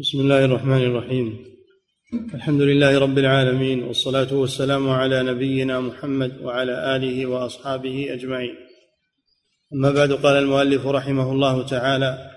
[0.00, 1.44] بسم الله الرحمن الرحيم.
[2.34, 8.54] الحمد لله رب العالمين والصلاة والسلام على نبينا محمد وعلى آله وأصحابه أجمعين.
[9.74, 12.30] أما بعد قال المؤلف رحمه الله تعالى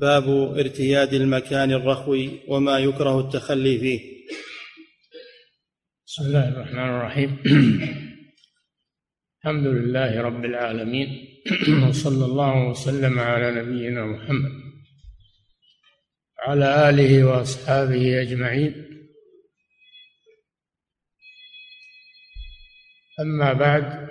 [0.00, 0.28] باب
[0.58, 4.00] ارتياد المكان الرخوي وما يكره التخلي فيه.
[6.06, 7.30] بسم الله الرحمن الرحيم.
[9.42, 11.08] الحمد لله رب العالمين
[11.88, 14.61] وصلى الله وسلم على نبينا محمد.
[16.42, 18.88] وعلى آله وأصحابه أجمعين.
[23.20, 24.08] أما بعد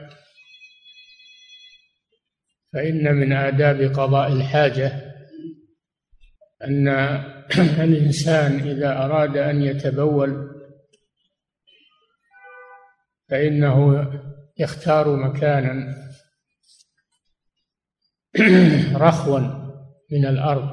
[2.73, 5.11] فإن من آداب قضاء الحاجة
[6.63, 6.87] أن
[7.87, 10.51] الإنسان إذا أراد أن يتبول
[13.29, 14.07] فإنه
[14.57, 15.95] يختار مكانا
[19.07, 19.39] رخوا
[20.11, 20.70] من الأرض.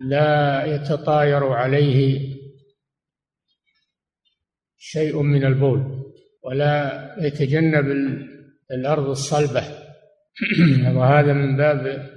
[0.00, 2.30] لا يتطاير عليه
[4.78, 6.12] شيء من البول
[6.42, 7.86] ولا يتجنب
[8.70, 9.62] الأرض الصلبة.
[10.96, 12.10] وهذا من باب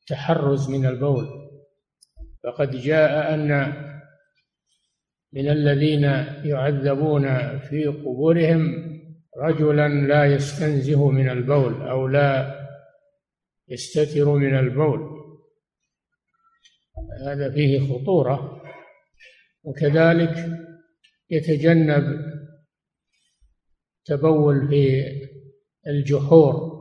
[0.00, 1.26] التحرز من البول.
[2.44, 3.72] فقد جاء أن
[5.32, 6.04] من الذين
[6.44, 8.92] يعذبون في قبورهم
[9.38, 12.58] رجلا لا يستنزه من البول أو لا
[13.68, 15.11] يستتر من البول.
[17.26, 18.62] هذا فيه خطورة
[19.64, 20.50] وكذلك
[21.30, 22.04] يتجنب
[24.04, 25.04] تبول في
[25.86, 26.72] الجحور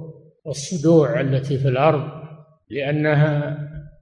[0.45, 2.21] والصدوع التي في الأرض
[2.69, 3.57] لأنها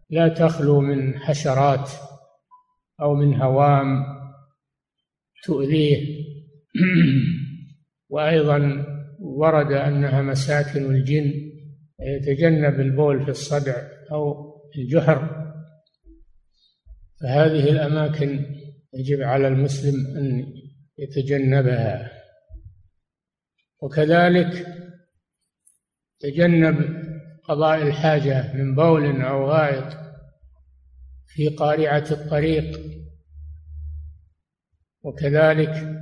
[0.09, 1.89] لا تخلو من حشرات
[3.01, 4.05] أو من هوام
[5.43, 6.25] تؤذيه.
[8.09, 8.85] وأيضا
[9.19, 11.33] ورد أنها مساكن الجن
[11.99, 13.75] يتجنب البول في الصدع
[14.11, 15.48] أو الجحر.
[17.21, 18.45] فهذه الأماكن
[18.93, 20.53] يجب على المسلم أن
[20.97, 22.11] يتجنبها.
[23.81, 24.67] وكذلك
[26.19, 27.03] تجنب
[27.43, 29.97] قضاء الحاجة من بول أو غائط
[31.27, 32.79] في قارعة الطريق.
[35.03, 35.99] وكذلك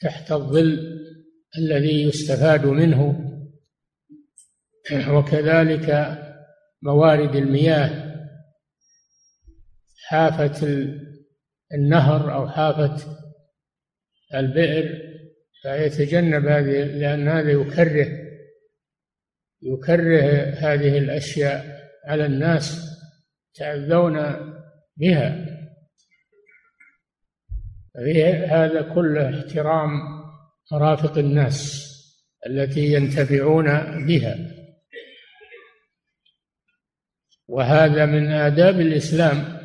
[0.00, 1.00] تحت الظل
[1.58, 3.30] الذي يستفاد منه.
[5.08, 6.18] وكذلك
[6.82, 8.03] موارد المياه.
[10.14, 10.88] حافة
[11.74, 12.96] النهر أو حافة
[14.34, 15.14] البئر
[15.62, 18.24] فيتجنب هذه لأن هذا يكره
[19.62, 22.80] يكره هذه الأشياء على الناس
[23.54, 24.14] يتأذون
[24.96, 25.46] بها.
[28.46, 29.90] هذا كله احترام
[30.72, 31.84] مرافق الناس
[32.46, 33.66] التي ينتفعون
[34.06, 34.36] بها.
[37.48, 39.63] وهذا من آداب الإسلام.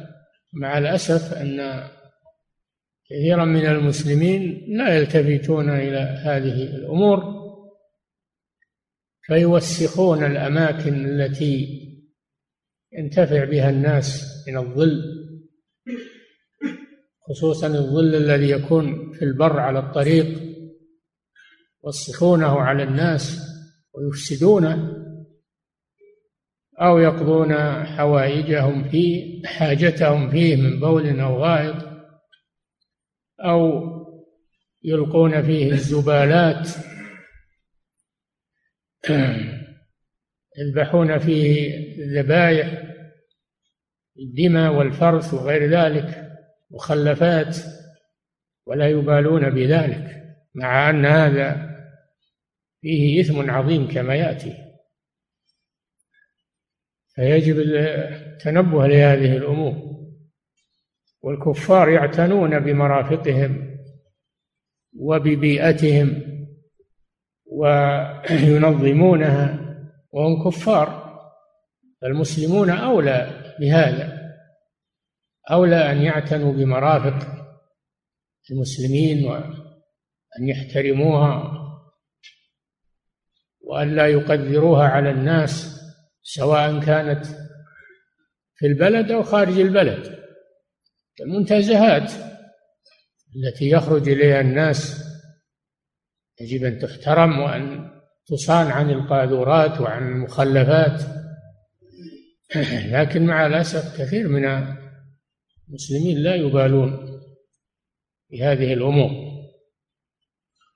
[0.53, 1.87] مع الأسف أن
[3.09, 7.39] كثيرا من المسلمين لا يلتفتون إلى هذه الأمور
[9.21, 11.79] فيوسخون الأماكن التي
[12.93, 15.19] ينتفع بها الناس من الظل
[17.29, 20.49] خصوصا الظل الذي يكون في البر على الطريق
[21.85, 23.39] يوسخونه على الناس
[23.93, 24.98] ويفسدونه.
[26.81, 31.75] أو يقضون حوائجهم فيه حاجتهم فيه من بول أو غائط
[33.40, 33.90] أو
[34.84, 36.69] يلقون فيه الزبالات
[40.59, 41.73] يذبحون فيه
[42.03, 42.84] الذبائح
[44.19, 46.29] الدماء والفرث وغير ذلك
[46.72, 47.57] مخلفات
[48.66, 50.23] ولا يبالون بذلك
[50.56, 51.69] مع أن هذا
[52.81, 54.69] فيه إثم عظيم كما يأتي.
[57.19, 59.90] فيجب التنبه لهذه الأمور.
[61.22, 63.78] والكفار يعتنون بمرافقهم
[65.00, 66.24] وببيئتهم
[68.31, 69.59] وينظمونها
[70.12, 71.09] وهم كفار
[72.03, 74.19] المسلمون أولى بهذا
[75.51, 77.27] أولى أن يعتنوا بمرافق
[78.51, 81.60] المسلمين وأن يحترموها
[83.62, 85.78] وأن لا يقدروها على الناس.
[86.33, 87.25] سواء كانت
[88.55, 90.19] في البلد أو خارج البلد.
[91.21, 92.11] المنتزهات
[93.35, 95.03] التي يخرج إليها الناس
[96.41, 97.91] يجب أن تحترم وأن
[98.27, 101.01] تصان عن القاذورات وعن المخلفات.
[102.95, 104.45] لكن مع الأسف كثير من
[105.69, 107.21] المسلمين لا يبالون
[108.31, 109.11] بهذه الأمور.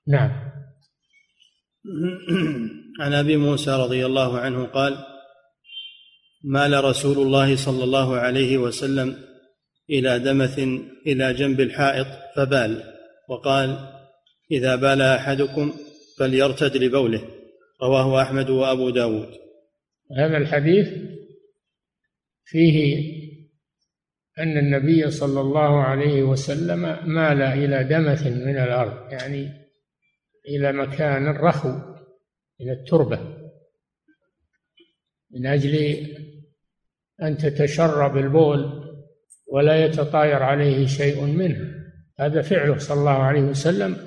[0.08, 0.52] نعم.
[3.02, 5.13] عن أبي موسى رضي الله عنه قال
[6.44, 9.16] مال رسول الله صلى الله عليه وسلم
[9.90, 10.60] إلى دمث
[11.08, 12.84] إلى جنب الحائط فبال
[13.30, 13.78] وقال
[14.52, 15.74] إذا بال أحدكم
[16.20, 17.22] فليرتد لبوله.
[17.84, 19.30] رواه أحمد وأبو داود.
[20.18, 20.88] هذا الحديث
[22.46, 22.98] فيه
[24.40, 29.52] أن النبي صلى الله عليه وسلم مال إلى دمث من الأرض يعني
[30.48, 31.70] إلى مكان رخو
[32.62, 33.20] إلى التربة
[35.32, 35.76] من أجل
[37.24, 38.84] أن تتشرب البول
[39.48, 41.84] ولا يتطاير عليه شيء منه.
[42.20, 43.98] هذا فعله صلى الله عليه وسلم.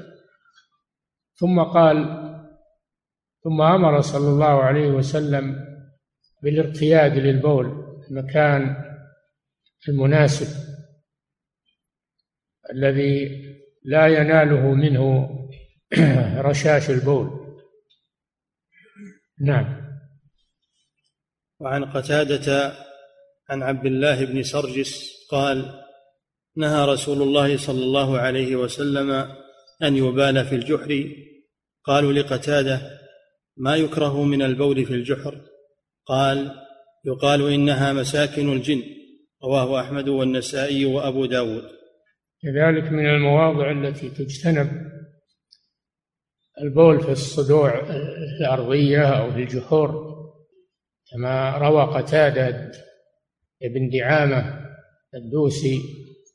[1.34, 2.26] ثم قال
[3.44, 5.66] ثم أمر صلى الله عليه وسلم
[6.42, 7.66] بالارتياد للبول
[8.10, 8.76] المكان
[9.88, 10.46] المناسب
[12.72, 13.42] الذي
[13.84, 15.30] لا يناله منه
[16.48, 17.56] رشاش البول.
[19.40, 19.86] نعم.
[21.60, 22.72] وعن قتادة
[23.48, 25.82] عن عبد الله بن سرجس قال
[26.56, 29.10] نهى رسول الله صلى الله عليه وسلم
[29.82, 31.10] أن يبال في الجحر.
[31.84, 32.80] قالوا لقتادة
[33.56, 35.40] ما يكره من البول في الجحر؟
[36.06, 36.50] قال
[37.04, 38.82] يقال إنها مساكن الجن
[39.44, 41.64] رواه أحمد والنسائي وأبو داود.
[42.42, 44.86] كذلك من المواضع التي تجتنب
[46.62, 47.80] البول في الصدوع
[48.40, 50.16] الأرضية أو في الجحور
[51.12, 52.72] كما روى قتادة
[53.62, 54.66] ابن دعامة
[55.14, 55.78] الدوسي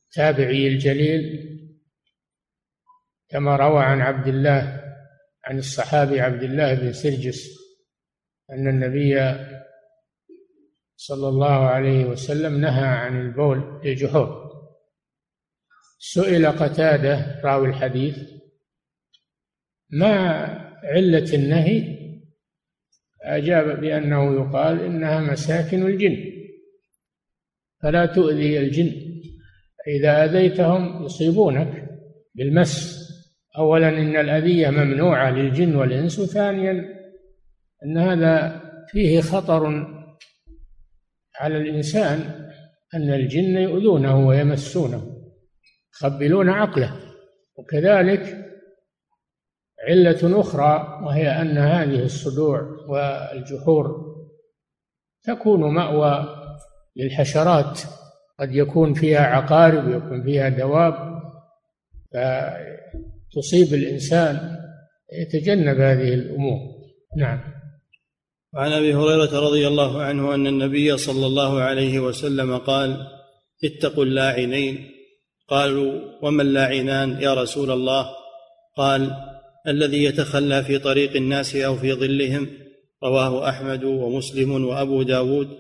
[0.06, 1.48] التابعي الجليل
[3.30, 4.82] كما روى عن عبد الله
[5.46, 7.50] عن الصحابي عبد الله بن سرجس
[8.52, 9.16] أن النبي
[10.96, 14.52] صلى الله عليه وسلم نهى عن البول في الجحور
[16.00, 18.18] سئل قتادة راوي الحديث
[19.92, 20.16] ما
[20.84, 22.02] علة النهي؟
[23.22, 26.31] أجاب بأنه يقال إنها مساكن الجن.
[27.84, 28.92] فلا تؤذي الجن.
[29.88, 31.90] إذا أذيتهم يصيبونك
[32.36, 33.02] بالمس.
[33.58, 36.72] أولا إن الأذية ممنوعة للجن والإنس وثانيا
[37.86, 39.88] أن هذا فيه خطر
[41.40, 42.20] على الإنسان
[42.94, 45.02] أن الجن يؤذونه ويمسونه
[45.94, 47.00] يخبلون عقله.
[47.58, 48.52] وكذلك
[49.88, 54.12] علة أخرى وهي أن هذه الصدوع والجحور
[55.24, 56.41] تكون مأوى
[56.96, 57.80] للحشرات.
[58.40, 61.22] قد يكون فيها عقارب ويكون فيها دواب
[62.14, 64.58] فتصيب الإنسان
[65.14, 66.60] يتجنب هذه الأمور.
[67.18, 67.40] نعم.
[68.54, 73.08] وعن أبي هريرة رضي الله عنه أن النبي صلى الله عليه وسلم قال
[73.64, 74.92] اتقوا اللاعنين.
[75.48, 78.10] قالوا وما اللاعنان يا رسول الله؟
[78.78, 79.12] قال
[79.68, 82.48] الذي يتخلى في طريق الناس أو في ظلهم.
[83.04, 85.60] رواه أحمد ومسلم وأبو داود.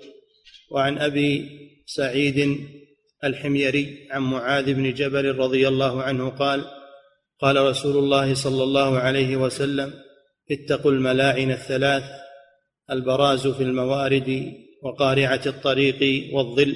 [0.71, 1.49] وعن أبي
[1.85, 2.57] سعيد
[3.23, 6.65] الحميري عن معاذ بن جبل رضي الله عنه قال
[7.39, 9.93] قال رسول الله صلى الله عليه وسلم
[10.51, 12.03] اتقوا الملاعن الثلاث
[12.91, 14.53] البراز في الموارد
[14.83, 16.75] وقارعة الطريق والظل.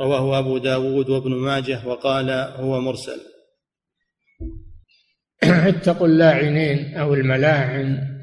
[0.00, 3.20] رواه أبو داود وابن ماجه وقال هو مرسل.
[5.72, 8.16] اتقوا اللاعنين أو الملاعن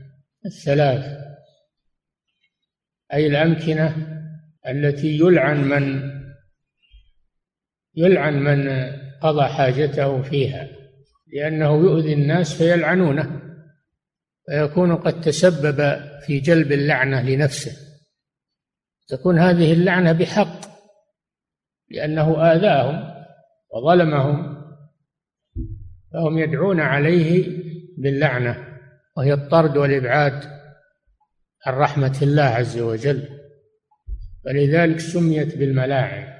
[0.45, 1.05] الثلاث
[3.13, 4.12] أي الأمكنة
[4.67, 6.11] التي يلعن من
[7.95, 8.69] يلعن من
[9.21, 10.67] قضى حاجته فيها
[11.33, 13.41] لأنه يؤذي الناس فيلعنونه
[14.45, 17.71] فيكون قد تسبب في جلب اللعنة لنفسه.
[19.07, 20.61] تكون هذه اللعنة بحق
[21.91, 23.13] لأنه آذاهم
[23.73, 24.63] وظلمهم
[26.13, 27.57] فهم يدعون عليه
[27.97, 28.79] باللعنة
[29.17, 30.43] وهي الطرد والإبعاد
[31.65, 33.42] عن رحمة الله عز وجل.
[34.45, 36.33] فلذلك سميت بالملاعن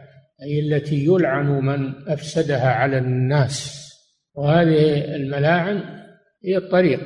[0.43, 3.83] أي التي يلعن من أفسدها على الناس.
[4.33, 5.83] وهذه الملاعن
[6.43, 7.00] هي الطريق.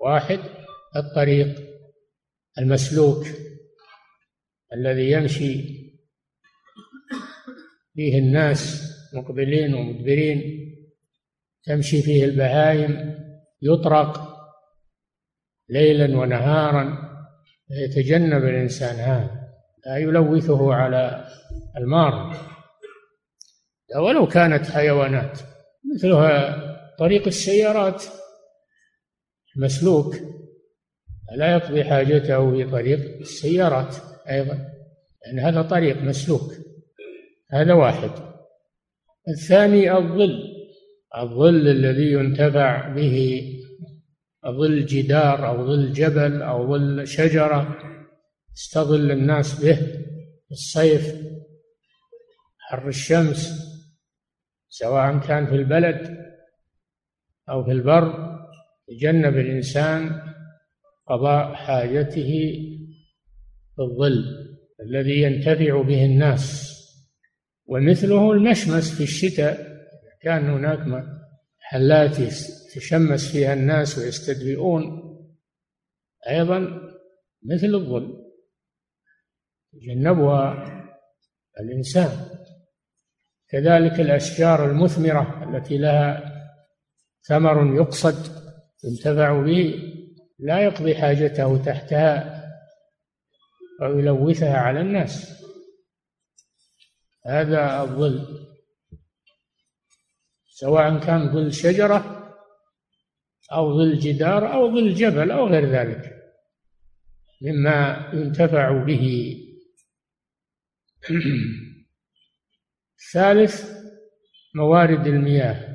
[0.00, 0.40] واحد
[0.96, 1.60] الطريق
[2.58, 3.26] المسلوك
[4.72, 5.54] الذي يمشي
[7.94, 10.64] فيه الناس مقبلين ومدبرين
[11.64, 13.14] تمشي فيه البهائم
[13.62, 14.34] يطرق
[15.68, 17.14] ليلا ونهارا
[17.70, 19.43] يتجنب الإنسان هذا.
[19.86, 21.28] لا يلوثه على
[21.76, 22.36] المار.
[23.96, 25.38] ولو كانت حيوانات
[25.94, 26.56] مثلها
[26.98, 28.04] طريق السيارات.
[29.56, 30.14] مسلوك
[31.36, 33.96] لا يقضي حاجته في طريق السيارات
[34.30, 36.52] أيضا لأن يعني هذا طريق مسلوك
[37.52, 38.10] هذا واحد.
[39.28, 40.54] الثاني الظل
[41.18, 43.46] الظل الذي ينتفع به
[44.46, 47.78] ظل جدار أو ظل جبل أو ظل شجرة.
[48.56, 49.76] يستظل الناس به
[50.44, 51.14] في الصيف
[52.58, 53.64] حر الشمس
[54.68, 56.24] سواء كان في البلد
[57.48, 58.34] أو في البر
[58.88, 60.22] يتجنب الإنسان
[61.06, 62.30] قضاء حاجته
[63.76, 64.24] في الظل
[64.80, 66.74] الذي ينتفع به الناس.
[67.66, 69.74] ومثله المشمس في الشتاء
[70.22, 74.82] كان هناك محلات يتشمس فيها الناس ويستدفئون
[76.28, 76.58] أيضا
[77.42, 78.23] مثل الظل.
[79.74, 80.70] يتجنبها
[81.60, 82.10] الإنسان.
[83.48, 86.34] كذلك الأشجار المثمرة التي لها
[87.22, 88.44] ثمر يقصد
[88.84, 89.74] ينتفع به
[90.38, 92.44] لا يقضي حاجته تحتها
[93.82, 95.44] أو يلوثها على الناس.
[97.26, 98.44] هذا الظل.
[100.48, 102.24] سواء كان ظل شجرة
[103.52, 106.14] أو ظل جدار أو ظل جبل أو غير ذلك
[107.42, 109.36] مما ينتفع به
[113.00, 113.84] الثالث
[114.54, 115.74] موارد المياه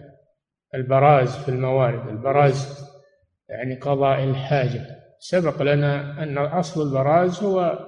[0.75, 2.07] البراز في الموارد.
[2.09, 2.85] البراز
[3.49, 4.99] يعني قضاء الحاجة.
[5.19, 7.87] سبق لنا أن أصل البراز هو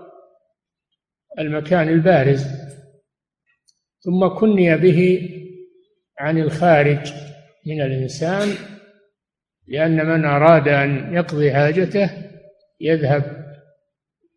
[1.39, 2.45] المكان البارز
[3.99, 5.29] ثم كني به
[6.19, 7.13] عن الخارج
[7.65, 8.47] من الإنسان
[9.67, 12.09] لأن من أراد أن يقضي حاجته
[12.79, 13.45] يذهب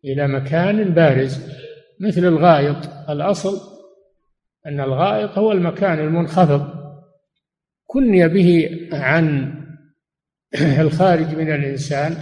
[0.05, 1.64] إلى مكان بارز.
[1.99, 3.09] مثل الغائط.
[3.09, 3.75] الأصل
[4.65, 6.85] أن الغائط هو المكان المنخفض.
[7.87, 9.55] كني به عن
[10.85, 12.17] الخارج من الإنسان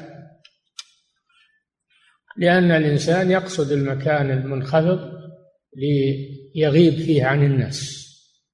[2.38, 5.00] لأن الإنسان يقصد المكان المنخفض
[5.76, 8.04] ليغيب فيه عن الناس.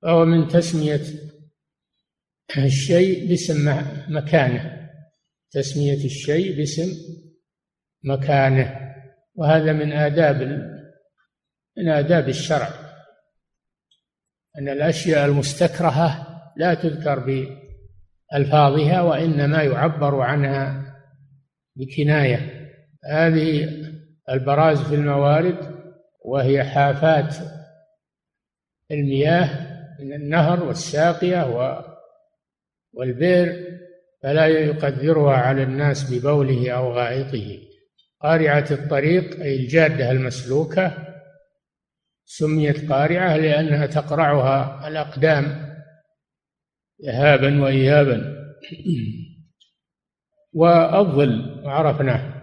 [0.01, 1.01] فهو من تسمية
[2.57, 4.89] الشيء باسم مكانه.
[5.51, 6.91] تسمية الشيء باسم
[8.03, 8.79] مكانه.
[9.35, 10.41] وهذا من آداب
[11.79, 12.69] من آداب الشرع
[14.57, 17.19] أن الأشياء المستكرهة لا تذكر
[18.33, 20.95] بألفاظها وإنما يعبر عنها
[21.75, 22.69] بكناية.
[23.05, 23.69] هذه
[24.29, 25.57] البراز في الموارد
[26.25, 27.35] وهي حافات
[28.91, 29.49] المياه
[29.99, 31.43] من النهر والساقية
[32.93, 33.79] والبئر
[34.23, 37.59] فلا يقدرها على الناس ببوله أو غائطه.
[38.21, 41.08] قارعة الطريق أي الجادة المسلوكة
[42.31, 45.75] سميت قارعة لأنها تقرعها الأقدام
[47.05, 48.35] ذهابا وإيابا.
[50.59, 52.41] والظل عرفناه.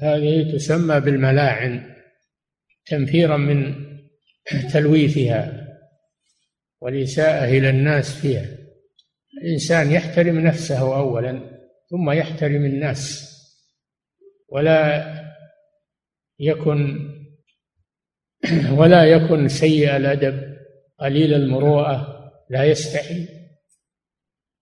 [0.00, 1.94] هذه تسمى بالملاعن
[2.86, 3.74] تنفيرا من
[4.72, 5.66] تلويثها
[6.80, 8.46] والإساءة إلى الناس فيها.
[9.42, 13.32] الإنسان يحترم نفسه أولا ثم يحترم الناس
[14.48, 15.06] ولا
[16.38, 17.15] يكن
[18.78, 20.56] ولا يكن سيء الأدب
[21.00, 23.28] قليل المروءة لا يستحي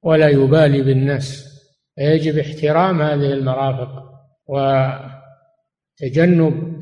[0.02, 1.54] ولا يبالي بالناس.
[1.96, 4.04] فيجب احترام هذه المرافق
[6.00, 6.74] وتجنب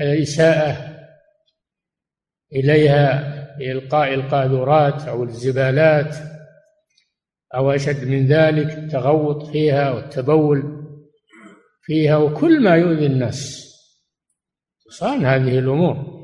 [0.00, 0.98] الإساءة
[2.52, 6.16] إليها بإلقاء القاذورات أو الزبالات
[7.54, 10.84] أو أشد من ذلك التغوط فيها والتبول
[11.82, 13.67] فيها وكل ما يؤذي الناس.
[14.88, 16.18] تصان هذه الأمور.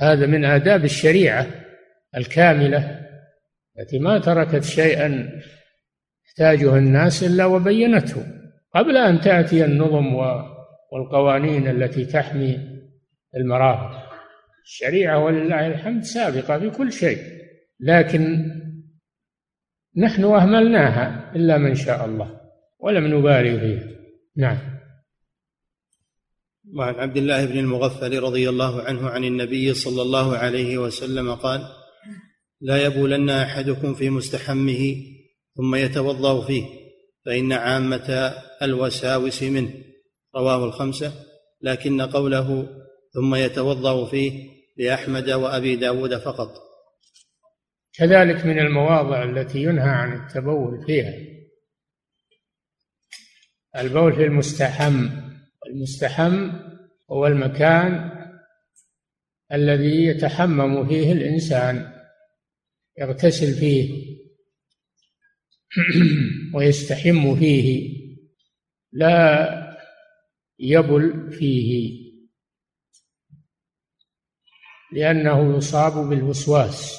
[0.00, 1.46] هذا من آداب الشريعة
[2.16, 3.08] الكاملة
[3.78, 5.40] التي ما تركت شيئا
[6.26, 8.26] يحتاجه الناس إلا وبينته.
[8.74, 10.14] قبل أن تأتي النظم
[10.92, 12.58] والقوانين التي تحمي
[13.36, 14.08] المرافق.
[14.64, 17.18] الشريعة ولله الحمد سابقة في كل شيء
[17.80, 18.50] لكن
[19.96, 22.40] نحن أهملناها إلا من شاء الله
[22.78, 23.88] ولم نبالي فيها.
[24.36, 24.77] نعم.
[26.78, 31.66] وعن عبد الله بن المغفل رضي الله عنه عن النبي صلى الله عليه وسلم قال
[32.60, 34.96] لا يبولن أحدكم في مستحمه
[35.56, 36.64] ثم يتوضأ فيه
[37.26, 39.74] فإن عامة الوساوس منه.
[40.36, 41.12] رواه الخمسة.
[41.62, 42.68] لكن قوله
[43.14, 46.48] ثم يتوضأ فيه لأحمد وأبي داود فقط.
[47.92, 51.12] كذلك من المواضع التي ينهى عن التبول فيها.
[53.76, 55.27] البول في المستحم.
[55.68, 56.50] المستحم
[57.10, 58.10] هو المكان
[59.52, 61.92] الذي يتحمم فيه الإنسان
[62.98, 64.18] يغتسل فيه
[66.54, 67.98] ويستحم فيه
[68.92, 69.48] لا
[70.58, 71.98] يبل فيه
[74.92, 76.98] لأنه يصاب بالوسواس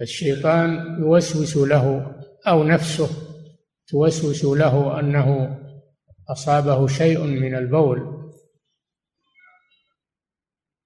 [0.00, 2.16] الشيطان يوسوس له
[2.46, 3.08] أو نفسه
[3.88, 5.58] توسوس له أنه
[6.30, 8.22] أصابه شيء من البول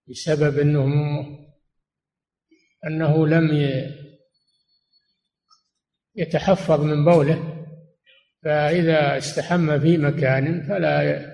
[0.08, 0.86] بسبب أنه
[2.86, 3.50] أنه لم
[6.16, 7.66] يتحفظ من بوله
[8.44, 11.26] فإذا استحم في مكان فلا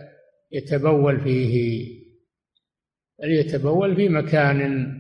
[0.52, 1.86] يتبول فيه.
[3.18, 4.90] بل يتبول في مكان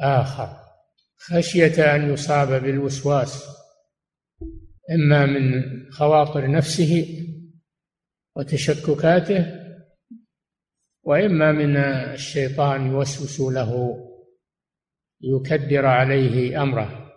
[0.00, 0.64] آخر.
[1.16, 3.44] خشية أن يصاب بالوسواس
[4.94, 7.23] إما من خواطر نفسه
[8.36, 9.64] وتشككاته
[11.02, 14.00] وإما من الشيطان يوسوس له
[15.20, 17.12] ليكدر عليه أمره.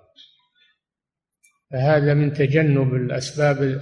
[1.72, 3.82] فهذا من تجنب الأسباب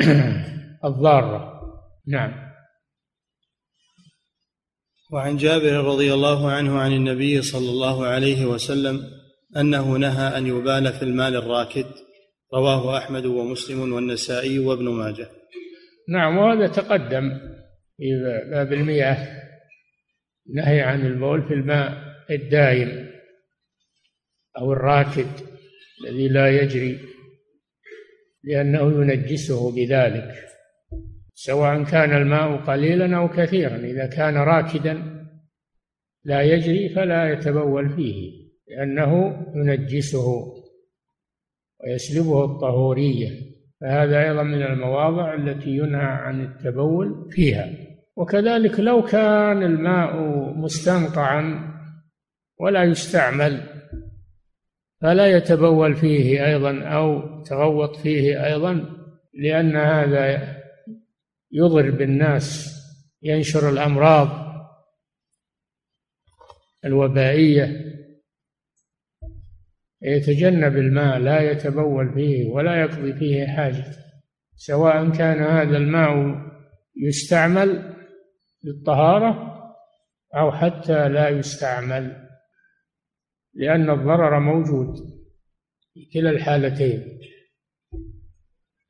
[0.84, 1.60] الضارة.
[2.06, 2.48] نعم.
[5.12, 9.00] وعن جابر رضي الله عنه عن النبي صلى الله عليه وسلم
[9.56, 11.86] أنه نهى أن يبال في المال الراكد
[12.54, 15.28] رواه أحمد ومسلم والنسائي وابن ماجه.
[16.08, 17.38] نعم وهذا تقدم
[17.96, 19.42] في باب المياه
[20.54, 21.92] نهي عن البول في الماء
[22.30, 23.10] الدائم
[24.58, 25.28] أو الراكد
[26.00, 26.98] الذي لا يجري
[28.44, 30.48] لأنه ينجسه بذلك
[31.34, 33.76] سواء كان الماء قليلا أو كثيرا.
[33.76, 35.24] إذا كان راكدا
[36.24, 40.54] لا يجري فلا يتبول فيه لأنه ينجسه
[41.80, 43.47] ويسلبه الطهورية.
[43.80, 47.70] فهذا أيضا من المواضع التي ينهى عن التبول فيها.
[48.16, 50.16] وكذلك لو كان الماء
[50.58, 51.74] مستنقعا
[52.60, 53.62] ولا يستعمل
[55.00, 58.84] فلا يتبول فيه أيضا أو تغوط فيه أيضا
[59.34, 60.56] لأن هذا
[61.52, 62.74] يضر بالناس
[63.22, 64.28] ينشر الأمراض
[66.84, 67.87] الوبائية.
[70.02, 73.84] يتجنب الماء لا يتبول فيه ولا يقضي فيه حاجة.
[74.56, 76.12] سواء كان هذا الماء
[76.96, 77.94] يستعمل
[78.64, 79.48] للطهارة
[80.34, 82.28] أو حتى لا يستعمل
[83.54, 84.96] لأن الضرر موجود
[85.94, 87.18] في كلا الحالتين.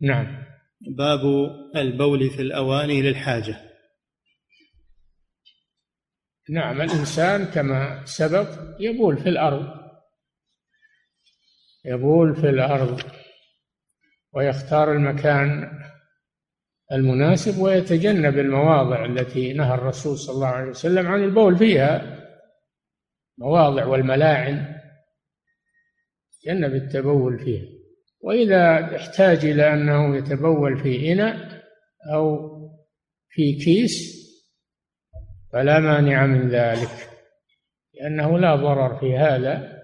[0.00, 0.44] نعم.
[0.80, 1.20] باب
[1.76, 3.56] البول في الأواني للحاجة.
[6.50, 8.48] نعم الإنسان كما سبق
[8.80, 9.77] يبول في الأرض.
[11.88, 13.00] يبول في الأرض
[14.34, 15.70] ويختار المكان
[16.92, 22.18] المناسب ويتجنب المواضع التي نهى الرسول صلى الله عليه وسلم عن البول فيها.
[23.38, 24.80] مواضع والملاعن
[26.42, 27.66] تجنب التبول فيها.
[28.20, 31.62] وإذا احتاج إلى أنه يتبول في إناء
[32.14, 32.48] أو
[33.28, 34.18] في كيس
[35.52, 37.08] فلا مانع من ذلك
[37.94, 39.77] لأنه لا ضرر في هذا.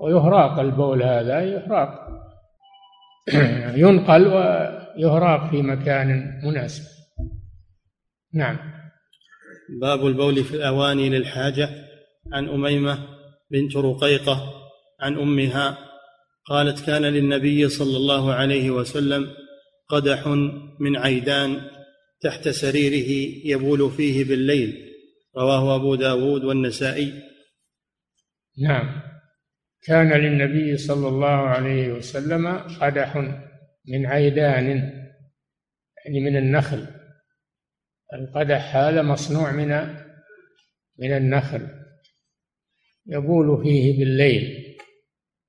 [0.00, 2.08] ويهراق البول هذا يهراق.
[3.82, 6.82] ينقل ويهراق في مكان مناسب.
[8.34, 8.58] نعم.
[9.80, 11.68] باب البول في الأواني للحاجة.
[12.32, 12.98] عن أميمة
[13.50, 14.54] بنت رقيقة
[15.00, 15.78] عن أمها
[16.46, 19.26] قالت كان للنبي صلى الله عليه وسلم
[19.88, 20.26] قدح
[20.80, 21.60] من عيدان
[22.20, 24.90] تحت سريره يبول فيه بالليل.
[25.36, 27.12] رواه أبو داود والنسائي.
[28.62, 29.09] نعم.
[29.82, 33.16] كان للنبي صلى الله عليه وسلم قدح
[33.88, 34.66] من عيدان
[36.04, 36.86] يعني من النخل.
[38.14, 39.68] القدح هذا مصنوع من
[40.98, 41.68] من النخل.
[43.06, 44.76] يبول فيه بالليل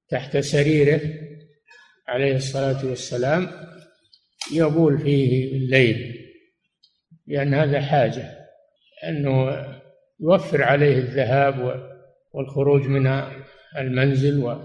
[0.09, 1.01] تحت سريره
[2.07, 3.47] عليه الصلاة والسلام
[4.53, 6.27] يبول فيه بالليل
[7.27, 8.47] لأن هذا حاجة
[9.03, 9.65] أنه
[10.19, 11.81] يوفر عليه الذهاب
[12.33, 13.07] والخروج من
[13.77, 14.57] المنزل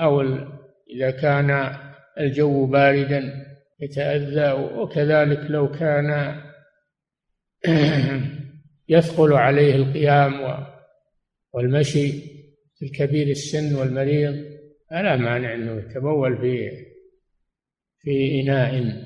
[0.00, 0.20] أو
[0.90, 1.76] إذا كان
[2.18, 3.46] الجو باردا
[3.80, 6.40] يتأذى وكذلك لو كان
[8.88, 10.64] يثقل عليه القيام
[11.52, 12.12] والمشي
[12.74, 14.52] في الكبير السن والمريض
[14.90, 16.70] فلا مانع إنه يتبول في
[17.98, 19.02] في إناء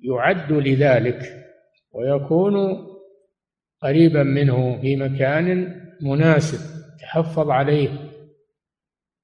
[0.00, 1.46] يعد لذلك
[1.92, 2.86] ويكون
[3.82, 6.58] قريبا منه في مكان مناسب
[7.00, 8.07] تحفظ عليه.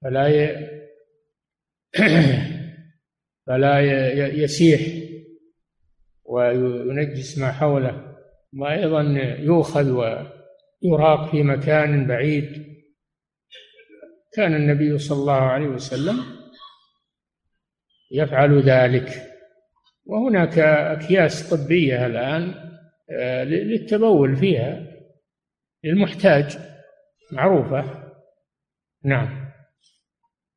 [0.04, 0.68] فلا ي...
[3.46, 3.80] فلا
[4.26, 4.80] يسيح
[6.24, 8.14] وينجس ما حوله.
[8.58, 9.02] وأيضا
[9.38, 12.74] يؤخذ ويراق في مكان بعيد.
[14.32, 16.16] كان النبي صلى الله عليه وسلم
[18.12, 19.08] يفعل ذلك.
[20.06, 22.54] وهناك أكياس طبية الآن
[23.10, 24.86] آه، للتبول فيها
[25.84, 26.58] للمحتاج
[27.32, 28.12] معروفة.
[29.04, 29.43] نعم.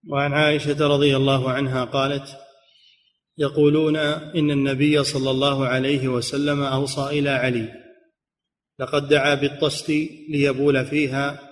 [0.09, 2.37] وعن عائشة رضي الله عنها قالت
[3.37, 7.73] يقولون إن النبي صلى الله عليه وسلم أوصى إلى علي.
[8.79, 9.89] لقد دعا بالطست
[10.29, 11.49] ليبول فيها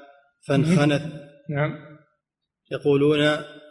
[0.47, 1.01] فانخنث.
[1.49, 1.97] نعم.
[2.71, 3.21] يقولون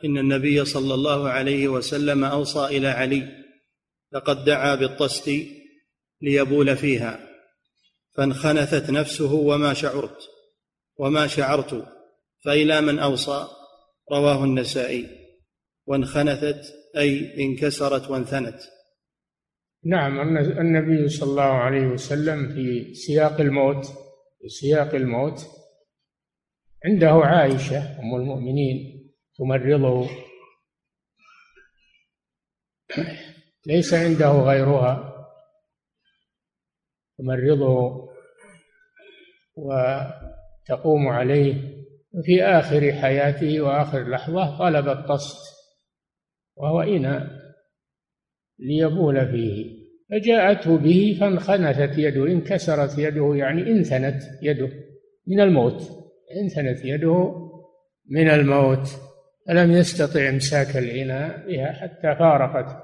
[0.04, 3.44] إن النبي صلى الله عليه وسلم أوصى إلى علي.
[4.12, 5.30] لقد دعا بالطست
[6.22, 7.28] ليبول فيها
[8.16, 10.18] فانخنثت نفسه وما شعرت
[10.96, 11.86] وما شعرت
[12.44, 13.48] فإلى من أوصى؟
[14.12, 15.08] رواه النسائي
[15.86, 16.62] وانخنثت
[16.96, 18.58] أي انكسرت وانثنت.
[19.84, 23.86] نعم النبي صلى الله عليه وسلم في سياق الموت
[24.40, 25.46] في سياق الموت
[26.84, 30.08] عنده عائشة أم المؤمنين تمرضه.
[33.66, 35.14] ليس عنده غيرها
[37.18, 38.08] تمرضه
[39.56, 41.73] وتقوم عليه.
[42.18, 45.38] وفي آخر حياته وآخر لحظة طلب الطست
[46.56, 47.26] وهو إناء
[48.58, 49.84] ليبول فيه.
[50.10, 54.70] فجاءته به فانخنثت يده انكسرت يده يعني انثنت يده
[55.26, 55.82] من الموت
[56.42, 57.34] انثنت يده
[58.10, 58.88] من الموت.
[59.46, 62.76] فلم يستطع إمساك الإناء بها حتى فارقت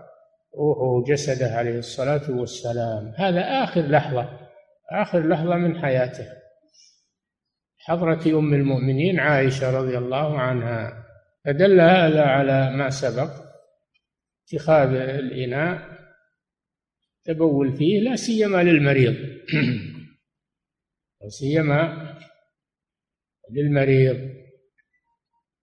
[0.58, 3.12] روحه جسده عليه الصلاة والسلام.
[3.16, 4.28] هذا آخر لحظة
[4.92, 6.39] آخر لحظة من حياته.
[7.90, 11.06] حضرة أم المؤمنين عائشة رضي الله عنها
[11.44, 13.30] فدل هذا على ما سبق.
[14.44, 15.98] اتخاذ الإناء
[17.24, 19.14] تبول فيه لا سيما للمريض.
[21.20, 22.14] لا سيما
[23.50, 24.30] للمريض.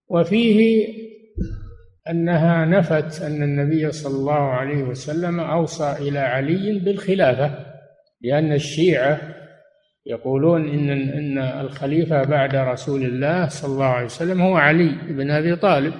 [0.07, 0.87] وفيه
[2.09, 7.65] أنها نفت أن النبي صلى الله عليه وسلم أوصى إلى علي بالخلافة
[8.21, 9.35] لأن الشيعة
[10.09, 15.55] يقولون إن إن الخليفة بعد رسول الله صلى الله عليه وسلم هو علي بن أبي
[15.55, 15.93] طالب.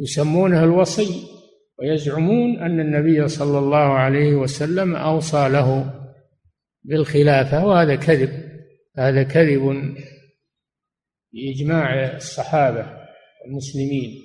[0.00, 1.26] يسمونه الوصي
[1.78, 5.94] ويزعمون أن النبي صلى الله عليه وسلم أوصى له
[6.84, 8.30] بالخلافة وهذا كذب
[8.98, 9.94] هذا كذب
[11.32, 12.86] بإجماع الصحابة
[13.46, 14.22] المسلمين.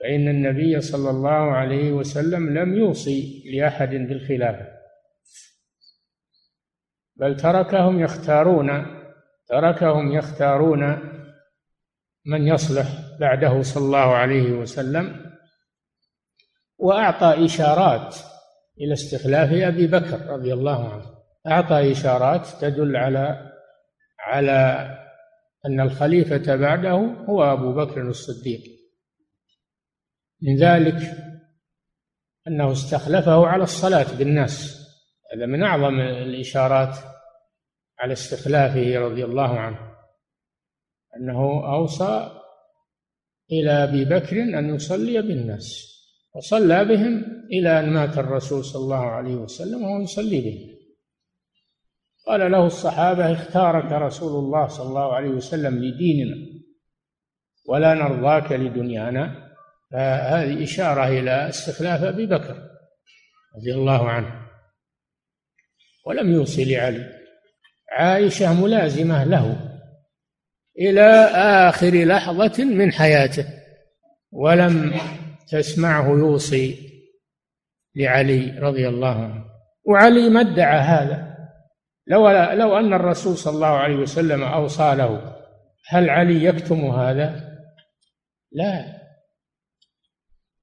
[0.00, 4.81] فإن النبي صلى الله عليه وسلم لم يوصي لأحد بالخلافة.
[7.22, 8.86] بل تركهم يختارون
[9.46, 10.98] تركهم يختارون
[12.26, 12.86] من يصلح
[13.20, 15.32] بعده صلى الله عليه وسلم
[16.78, 18.16] وأعطى إشارات
[18.80, 21.04] إلى استخلاف أبي بكر رضي الله عنه.
[21.46, 23.52] أعطى إشارات تدل على
[24.20, 24.90] على
[25.66, 26.90] أن الخليفة بعده
[27.28, 28.62] هو أبو بكر الصديق.
[30.42, 31.16] من ذلك
[32.48, 34.82] أنه استخلفه على الصلاة بالناس.
[35.34, 37.11] هذا من أعظم الإشارات.
[38.02, 39.78] على استخلافه رضي الله عنه
[41.16, 42.30] أنه أوصى
[43.52, 45.92] إلى أبي بكر أن يصلي بالناس
[46.34, 50.72] وصلى بهم إلى أن مات الرسول صلى الله عليه وسلم وهو يصلي بهم
[52.26, 56.36] قال له الصحابة اختارك رسول الله صلى الله عليه وسلم لديننا
[57.68, 59.52] ولا نرضاك لدنيانا.
[59.90, 62.70] فهذه إشارة إلى استخلاف أبي بكر
[63.56, 64.46] رضي الله عنه.
[66.06, 67.21] ولم يوصي لعلي.
[67.98, 69.56] عائشة ملازمة له
[70.78, 71.10] إلى
[71.68, 73.46] آخر لحظة من حياته
[74.32, 74.94] ولم
[75.48, 76.92] تسمعه يوصي
[77.96, 79.44] لعلي رضي الله عنه.
[79.84, 81.32] وعلي ما ادعى هذا.
[82.06, 85.34] لو لو أن الرسول صلى الله عليه وسلم أوصى له
[85.88, 87.58] هل علي يكتم هذا؟
[88.52, 88.84] لا.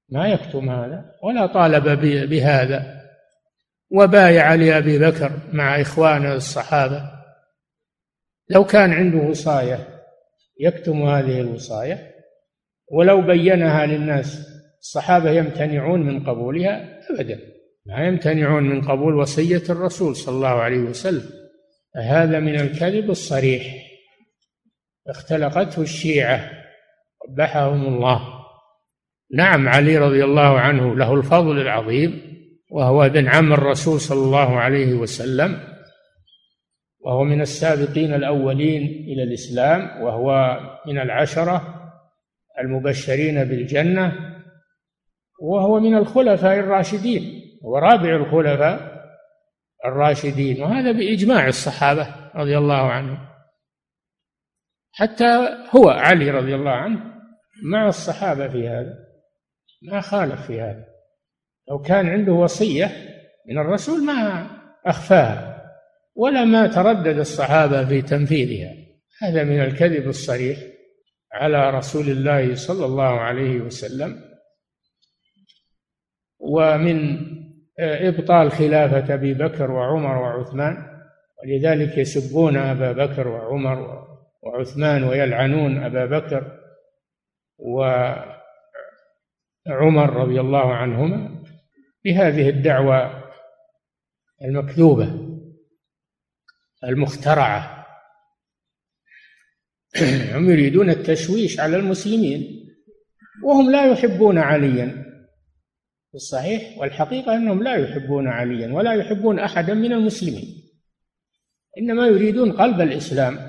[0.09, 2.99] ما يكتم هذا ولا طالب بهذا.
[3.91, 7.18] وبايع لأبي بكر مع إخوانه الصحابة.
[8.49, 9.87] لو كان عنده وصاية
[10.59, 12.11] يكتم هذه الوصاية
[12.91, 14.47] ولو بينها للناس
[14.79, 17.39] الصحابة يمتنعون من قبولها أبدا.
[17.85, 21.29] ما يمتنعون من قبول وصية الرسول صلى الله عليه وسلم.
[21.95, 23.75] هذا من الكذب الصريح.
[25.07, 26.51] اختلقته الشيعة
[27.27, 28.21] قبحهم الله.
[29.33, 32.21] نعم علي رضي الله عنه له الفضل العظيم
[32.71, 35.78] وهو ابن عم الرسول صلى الله عليه وسلم.
[36.99, 41.75] وهو من السابقين الأولين إلى الإسلام وهو من العشرة
[42.59, 44.35] المبشرين بالجنة
[45.41, 48.99] وهو من الخلفاء الراشدين ورابع الخلفاء
[49.85, 53.17] الراشدين وهذا بإجماع الصحابة رضي الله عنهم.
[54.91, 56.99] حتى هو علي رضي الله عنه
[57.63, 58.93] مع الصحابة في هذا
[59.81, 60.85] ما خالف في هذا.
[61.69, 62.91] لو كان عنده وصية
[63.49, 64.47] من الرسول ما
[64.85, 65.48] أخفاها.
[66.19, 68.75] ولا ما تردد الصحابة في تنفيذها.
[69.21, 70.59] هذا من الكذب الصريح
[71.33, 74.21] على رسول الله صلى الله عليه وسلم
[76.39, 77.19] ومن
[77.79, 80.77] آه، إبطال خلافة أبي بكر وعمر وعثمان.
[81.43, 84.07] ولذلك يسبون أبا بكر وعمر
[84.41, 86.59] وعثمان ويلعنون أبا بكر
[87.57, 88.39] وعمر
[90.13, 91.43] رضي الله عنهما
[92.05, 93.23] بهذه الدعوة
[94.41, 95.28] المكذوبة.
[96.83, 97.85] المخترعة.
[100.35, 102.69] هم يريدون التشويش على المسلمين
[103.43, 105.05] وهم لا يحبون عليا.
[106.15, 110.69] الصحيح والحقيقة أنهم لا يحبون عليا ولا يحبون أحدا من المسلمين.
[111.77, 113.39] إنما يريدون قلب الإسلام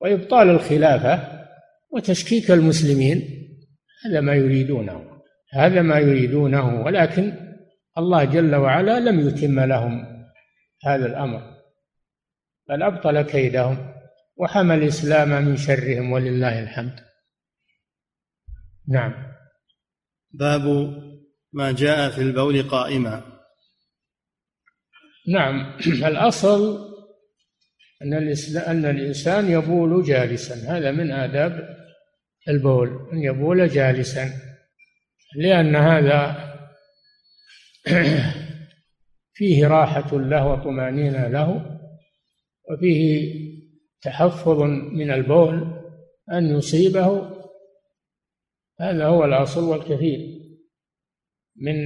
[0.00, 1.44] وإبطال الخلافة
[1.90, 3.46] وتشكيك المسلمين.
[4.04, 5.16] هذا ما يريدونه
[5.52, 7.32] هذا ما يريدونه ولكن
[7.98, 10.06] الله جل وعلا لم يتم لهم
[10.84, 11.55] هذا الأمر.
[12.68, 13.94] بل أبطل كيدهم
[14.36, 17.00] وحمى الإسلام من شرهم ولله الحمد.
[18.88, 19.14] نعم.
[20.30, 20.64] باب
[21.52, 23.22] ما جاء في البول قائما.
[25.28, 25.78] نعم.
[26.10, 26.86] الأصل
[28.02, 28.12] أن
[28.56, 30.76] أن الإنسان يبول جالسا.
[30.76, 31.76] هذا من آداب
[32.48, 34.30] البول أن يبول جالسا.
[35.36, 36.46] لأن هذا
[39.36, 41.75] فيه راحة له وطمأنينة له.
[42.70, 43.32] وفيه
[44.02, 45.82] تحفظ من البول
[46.32, 47.36] أن يصيبه.
[48.80, 50.18] هذا هو الأصل والكثير
[51.56, 51.76] من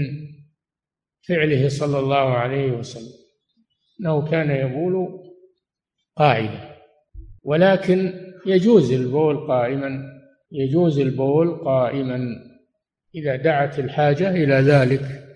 [1.28, 3.20] فعله صلى الله عليه وسلم
[4.00, 5.20] أنه كان يبول
[6.16, 6.76] قاعدة
[7.42, 8.12] ولكن
[8.46, 10.20] يجوز البول قائما
[10.52, 12.20] يجوز البول قائما
[13.14, 15.29] إذا دعت الحاجة إلى ذلك.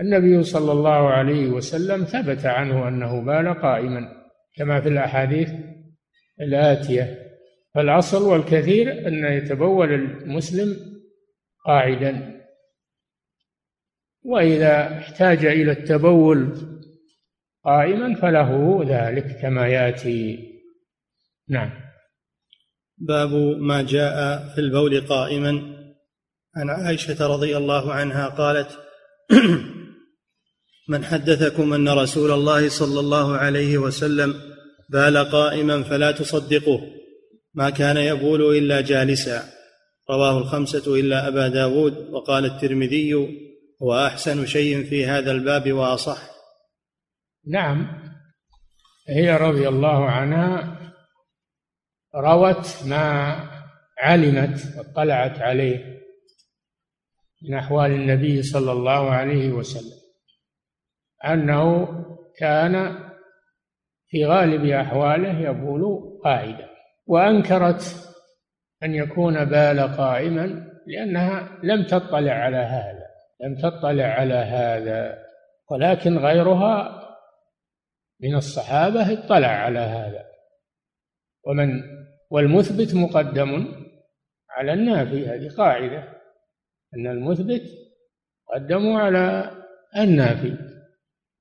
[0.00, 5.50] النبي صلى الله عليه وسلم ثبت عنه أنه بال قائما كما في الأحاديث
[6.40, 7.26] الآتية.
[7.74, 10.76] فالأصل والكثير أن يتبول المسلم
[11.66, 12.42] قاعدا.
[14.22, 16.56] وإذا احتاج إلى التبول
[17.64, 20.52] قائما فله ذلك كما يأتي.
[21.48, 21.70] نعم.
[22.98, 25.76] باب ما جاء في البول قائما.
[26.56, 28.78] عن عائشة رضي الله عنها قالت
[30.88, 34.34] من حدثكم أن رسول الله صلى الله عليه وسلم
[34.90, 36.80] بال قائما فلا تصدقوه.
[37.54, 39.42] ما كان يبول إلا جالسا.
[40.10, 43.14] رواه الخمسة إلا أبا داود وقال الترمذي
[43.82, 46.18] هو أحسن شيء في هذا الباب وأصح.
[47.46, 47.86] نعم
[49.08, 50.78] هي رضي الله عنها
[52.14, 53.36] روت ما
[53.98, 55.96] علمت واطلعت عليه
[57.42, 59.95] من أحوال النبي صلى الله عليه وسلم.
[61.24, 61.88] أنه
[62.38, 62.98] كان
[64.08, 66.68] في غالب أحواله يبول قاعدا
[67.06, 67.82] وأنكرت
[68.82, 73.06] أن يكون بال قائما لأنها لم تطلع على هذا
[73.40, 75.26] لم تطلع على هذا
[75.70, 77.02] ولكن غيرها
[78.20, 80.26] من الصحابة اطلع على هذا.
[81.44, 81.82] ومن
[82.30, 83.74] والمثبت مقدم
[84.50, 86.08] على النافي هذه قاعدة
[86.94, 87.62] أن المثبت
[88.54, 89.50] قدم على
[89.96, 90.75] النافي.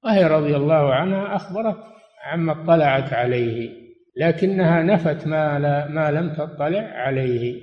[0.05, 1.77] وهي رضي الله عنها أخبرت
[2.23, 3.85] عما اطلعت عليه
[4.17, 7.61] لكنها نفت ما, لا ما لم تطلع عليه.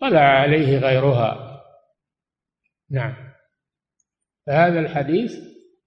[0.00, 1.62] طلع عليه غيرها.
[2.90, 3.14] نعم.
[4.46, 5.32] فهذا الحديث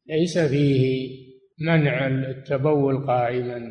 [0.07, 1.09] ليس فيه
[1.59, 3.61] منع التبول قائما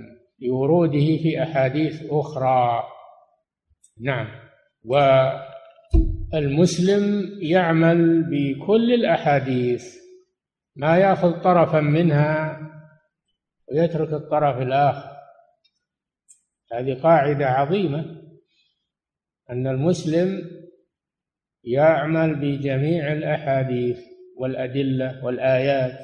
[0.41, 2.83] لوروده في أحاديث أخرى.
[4.01, 4.29] نعم.
[6.33, 10.00] والمسلم يعمل بكل الأحاديث.
[10.81, 12.61] ما ياخذ طرفا منها
[13.73, 15.17] ويترك الطرف الآخر.
[16.73, 18.05] هذه قاعدة عظيمة
[19.51, 20.51] أن المسلم
[21.65, 23.99] يعمل بجميع الأحاديث
[24.39, 25.99] والأدلة والآيات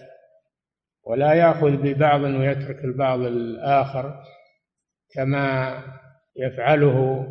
[1.05, 4.23] ولا يأخذ ببعض ويترك البعض الآخر
[5.15, 5.79] كما
[6.37, 7.29] يفعله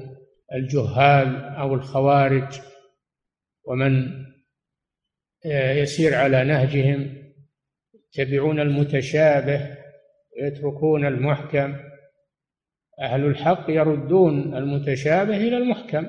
[0.54, 2.62] الجهال أو الخوارج
[3.66, 4.26] ومن
[5.76, 7.25] يسير على نهجهم.
[8.18, 9.78] يتبعون المتشابه
[10.42, 11.76] ويتركون المحكم.
[13.02, 16.08] أهل الحق يردون المتشابه إلى المحكم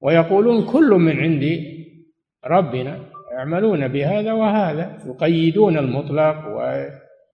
[0.00, 1.64] ويقولون كل من عند
[2.44, 6.46] ربنا يعملون بهذا وهذا يقيدون المطلق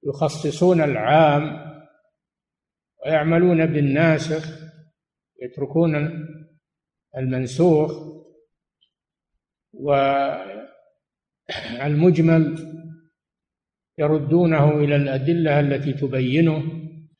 [0.04, 1.70] ويخصصون العام
[3.06, 4.60] ويعملون بالناسخ
[5.42, 6.26] يتركون
[7.16, 7.92] المنسوخ
[11.82, 12.70] والمجمل
[14.00, 16.62] يردونه إلى الأدلة التي تبينه.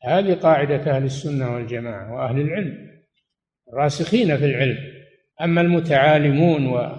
[0.03, 2.77] هذه قاعدة أهل السنة والجماعة وأهل العلم
[3.73, 4.77] الراسخين في العلم.
[5.41, 6.91] أما المتعالمون و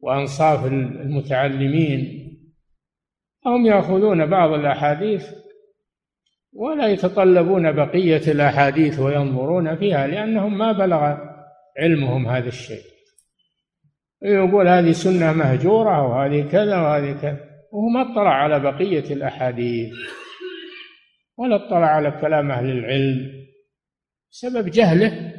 [0.00, 2.28] وأنصاف المتعلمين
[3.46, 5.26] هم يأخذون بعض الأحاديث
[6.52, 11.16] ولا يتطلبون بقية الأحاديث وينظرون فيها لأنهم ما بلغ
[11.78, 12.82] علمهم هذا الشيء.
[14.22, 17.47] يقول هذه سنة مهجورة وهذه كذا وهذه كذا.
[17.72, 19.94] وهو ما اطلع على بقية الأحاديث
[21.36, 23.48] ولا اطلع على كلام أهل العلم
[24.30, 25.34] بسبب جهله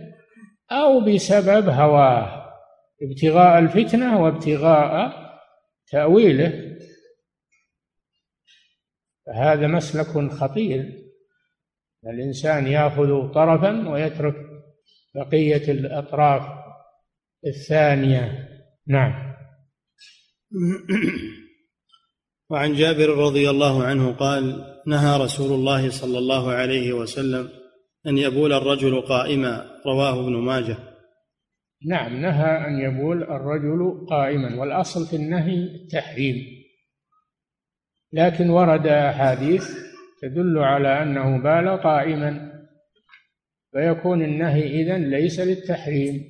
[0.72, 2.40] أو بسبب هواه
[3.02, 5.14] ابتغاء الفتنة وابتغاء
[5.92, 6.78] تأويله.
[9.26, 11.10] فهذا مسلك خطير
[12.06, 14.36] الإنسان يأخذ طرفا ويترك
[15.16, 16.44] بقية الأطراف
[17.46, 18.50] الثانية.
[18.88, 19.36] نعم.
[22.50, 27.50] وعن جابر رضي الله عنه قال نهى رسول الله صلى الله عليه وسلم
[28.08, 30.78] أن يبول الرجل قائما رواه ابن ماجه.
[31.88, 36.36] نعم نهى أن يبول الرجل قائما والأصل في النهي التحريم.
[38.14, 39.70] لكن ورد أحاديث
[40.22, 42.54] تدل على أنه بال قائما
[43.72, 46.24] فيكون النهي إذن ليس للتحريم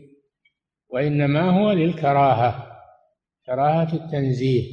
[0.89, 2.67] وإنما هو للكراهة
[3.45, 4.63] كراهة التنزيه.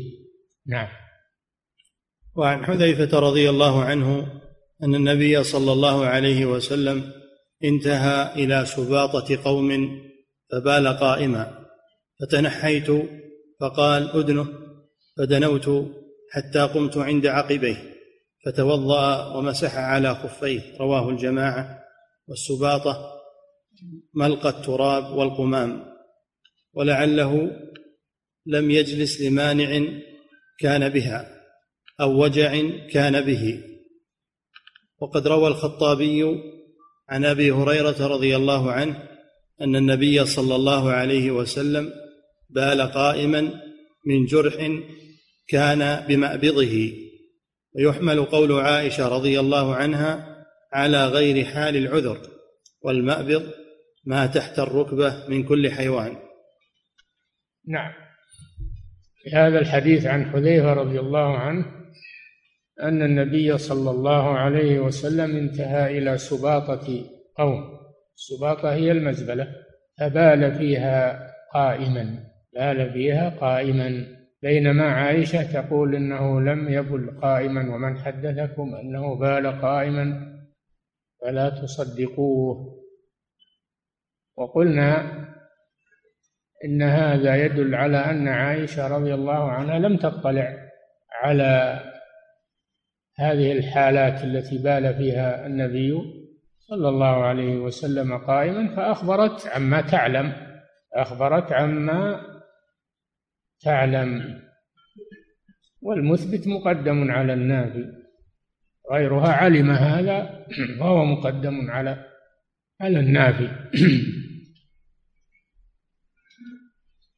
[0.67, 1.06] نعم.
[2.37, 4.27] وعن حذيفة رضي الله عنه
[4.83, 7.13] أن النبي صلى الله عليه وسلم
[7.65, 10.01] انتهى إلى سباطة قوم
[10.53, 11.67] فبال قائما.
[12.21, 12.87] فتنحيت
[13.61, 14.47] فقال أدنه
[15.19, 15.71] فدنوت
[16.31, 17.77] حتى قمت عند عقبيه
[18.47, 20.61] فتوضأ ومسح على خفيه.
[20.81, 21.83] رواه الجماعة.
[22.29, 23.13] والسباطة
[24.15, 25.85] ملقى التراب والقمام.
[26.75, 27.51] ولعله
[28.47, 29.89] لم يجلس لمانع
[30.61, 31.36] كان بها.
[32.01, 33.63] أو وجع كان به.
[34.99, 36.25] وقد روى الخطابي
[37.09, 39.09] عن أبي هريرة رضي الله عنه
[39.61, 41.93] أن النبي صلى الله عليه وسلم
[42.51, 43.41] بال قائما
[44.07, 44.71] من جرح
[45.49, 46.93] كان بمأبضه.
[47.77, 52.19] ويحمل قول عائشة رضي الله عنها على غير حال العذر
[52.83, 53.51] والمأبض
[54.05, 56.17] ما تحت الركبة من كل حيوان.
[57.69, 57.93] نعم.
[59.23, 61.86] في هذا الحديث عن حذيفة رضي الله عنه
[62.83, 67.05] أن النبي صلى الله عليه وسلم انتهى إلى سباطة
[67.37, 67.79] قوم.
[68.15, 69.49] السباطة هي المزبلة
[69.99, 74.17] فبال فيها قائما بال فيها قائما.
[74.43, 80.37] بينما عائشة تقول إنه لم يبل قائما ومن حدثكم أنه بال قائما
[81.23, 82.83] فلا تصدقوه.
[84.37, 85.27] وقلنا
[86.65, 90.57] إن هذا يدل على أن عائشة رضي الله عنها لم تطلع
[91.23, 91.81] على
[93.19, 95.95] هذه الحالات التي بال فيها النبي
[96.59, 100.33] صلى الله عليه وسلم قائما فأخبرت عما تعلم
[100.97, 102.21] أخبرت عما
[103.61, 104.41] تعلم.
[105.83, 107.93] والمثبت مقدم على النافي
[108.93, 110.47] غيرها علم هذا
[110.81, 112.05] وهو مقدم على
[112.81, 113.49] على النافي.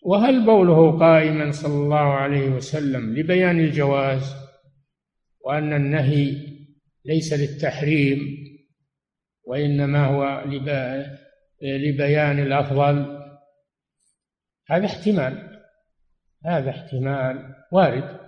[0.09, 4.48] وهل بوله قائما صلى الله عليه وسلم لبيان الجواز؟
[5.49, 6.37] وأن النهي
[7.05, 8.19] ليس للتحريم
[9.45, 10.45] وإنما هو
[11.63, 13.19] لبيان الأفضل.
[14.71, 15.61] هذا احتمال
[16.47, 18.19] هذا احتمال وارد.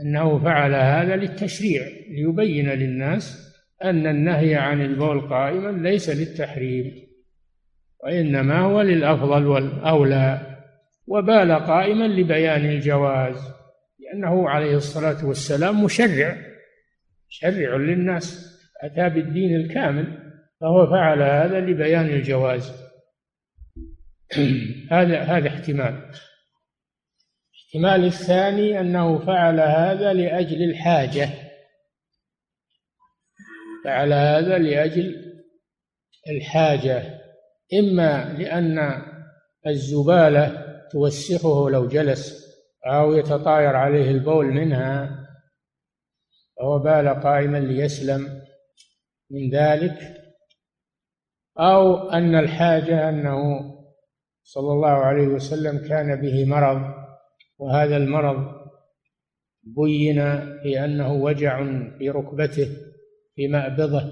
[0.00, 7.06] أنه فعل هذا للتشريع ليبين للناس أن النهي عن البول قائما ليس للتحريم
[8.04, 10.56] وإنما هو للأفضل والأولى.
[11.06, 13.36] وبال قائما لبيان الجواز
[13.98, 16.55] لأنه عليه الصلاة والسلام مشرع.
[17.28, 20.26] شرع للناس أتى بالدين الكامل
[20.60, 22.72] فهو فعل هذا لبيان الجواز.
[24.92, 26.10] هذا هذا احتمال.
[27.54, 31.28] الاحتمال الثاني أنه فعل هذا لأجل الحاجة.
[33.84, 35.14] فعل هذا لأجل
[36.30, 37.20] الحاجة
[37.80, 39.02] إما لأن
[39.66, 42.46] الزبالة توسخه لو جلس
[42.86, 45.25] أو يتطاير عليه البول منها.
[46.58, 48.42] فهو بال قائما ليسلم
[49.30, 49.98] من ذلك
[51.58, 53.40] أو أن الحاجة أنه
[54.42, 56.94] صلى الله عليه وسلم كان به مرض
[57.58, 58.66] وهذا المرض
[59.62, 61.64] بين في أنه وجع
[61.98, 62.68] في ركبته
[63.34, 64.02] في مأبضه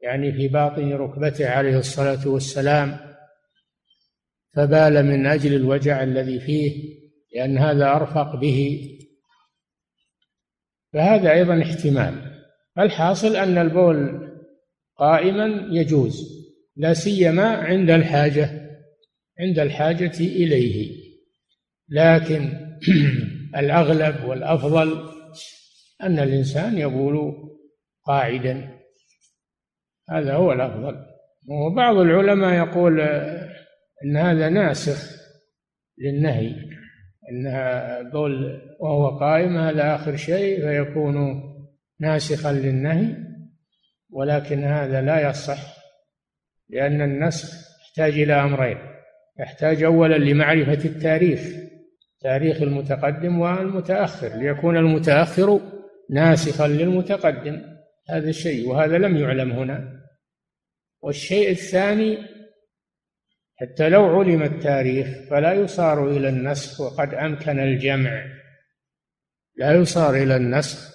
[0.00, 2.96] يعني في باطن ركبته عليه الصلاة والسلام
[4.54, 6.92] فبال من أجل الوجع الذي فيه
[7.34, 8.88] لأن هذا أرفق به
[10.92, 12.32] فهذا أيضا احتمال.
[12.78, 14.28] الحاصل أن البول
[14.96, 16.42] قائما يجوز
[16.76, 18.62] لا سيما عند الحاجة
[19.40, 21.02] عند الحاجة إليه.
[21.88, 22.52] لكن
[23.60, 25.08] الأغلب والأفضل
[26.02, 27.34] أن الإنسان يبول
[28.04, 28.78] قاعدا.
[30.10, 30.96] هذا هو الأفضل.
[31.48, 33.00] وبعض العلماء يقول
[34.04, 35.22] أن هذا ناسخ
[35.98, 36.71] للنهي.
[37.32, 41.42] أنها بول وهو قائم هذا آخر شيء فيكون
[42.00, 43.16] ناسخا للنهي
[44.10, 45.76] ولكن هذا لا يصح
[46.68, 47.48] لأن النسخ
[47.80, 48.78] يحتاج إلى أمرين
[49.40, 51.40] يحتاج أولا لمعرفة التاريخ
[52.20, 55.60] تاريخ المتقدم والمتأخر ليكون المتأخر
[56.10, 57.62] ناسخا للمتقدم
[58.10, 60.02] هذا الشيء وهذا لم يعلم هنا.
[61.02, 62.18] والشيء الثاني
[63.62, 68.24] حتى لو علم التاريخ فلا يصار إلى النسخ وقد أمكن الجمع.
[69.56, 70.94] لا يصار إلى النسخ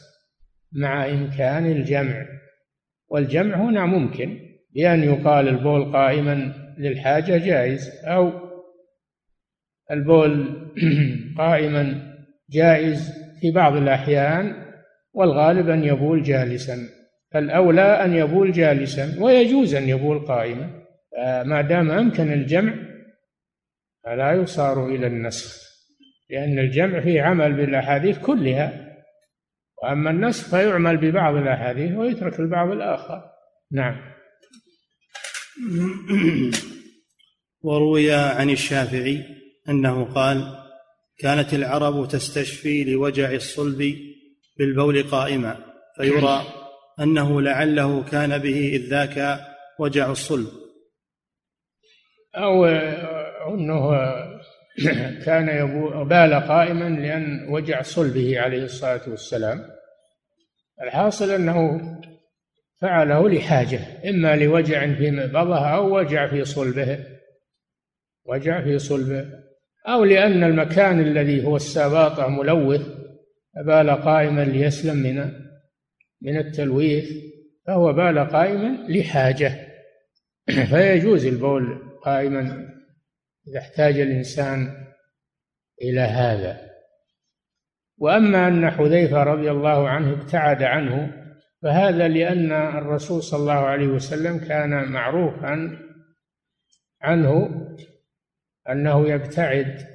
[0.72, 2.26] مع إمكان الجمع.
[3.10, 4.40] والجمع هنا ممكن
[4.74, 8.32] بأن يقال البول قائما للحاجة جائز أو
[9.92, 10.56] البول
[11.38, 12.14] قائما
[12.50, 14.66] جائز في بعض الأحيان
[15.14, 16.78] والغالب أن يبول جالسا.
[17.32, 20.87] فالأولى أن يبول جالسا ويجوز أن يبول قائما.
[21.46, 22.74] ما دام أمكن الجمع
[24.04, 25.68] فلا يصار إلى النسخ
[26.30, 28.88] لأن الجمع فيه عمل بالأحاديث كلها
[29.84, 33.24] وأما النسخ فيعمل ببعض الأحاديث ويترك البعض الآخر.
[33.72, 34.14] نعم.
[37.62, 39.24] وروي عن الشافعي
[39.70, 40.58] أنه قال
[41.18, 43.96] كانت العرب تستشفي لوجع الصلب
[44.58, 46.44] بالبول قائما فيرى
[47.00, 49.40] أنه لعله كان به إذ ذاك
[49.80, 50.67] وجع الصلب.
[52.38, 52.66] أو
[53.54, 53.92] أنه
[55.26, 55.68] كان
[56.04, 59.64] بال قائما لأن وجع صلبه عليه الصلاة والسلام.
[60.82, 61.82] الحاصل أنه
[62.82, 63.80] فعله لحاجة
[64.10, 67.00] إما لوجع في مبضها أو وجع في صلبه
[68.26, 69.26] وجع في صلبه
[69.88, 72.88] أو لأن المكان الذي هو الساباطة ملوث
[73.66, 75.32] بال قائما ليسلم من
[76.22, 77.10] من التلويث
[77.68, 79.68] فهو بال قائما لحاجة.
[80.70, 82.70] فيجوز البول قائما
[83.48, 84.88] إذا احتاج الإنسان
[85.82, 86.68] إلى هذا.
[87.98, 91.24] وأما أن حذيفة رضي الله عنه ابتعد عنه
[91.64, 95.78] فهذا لأن الرسول صلى الله عليه وسلم كان معروفا
[97.02, 97.50] عنه
[98.70, 99.88] أنه يبتعد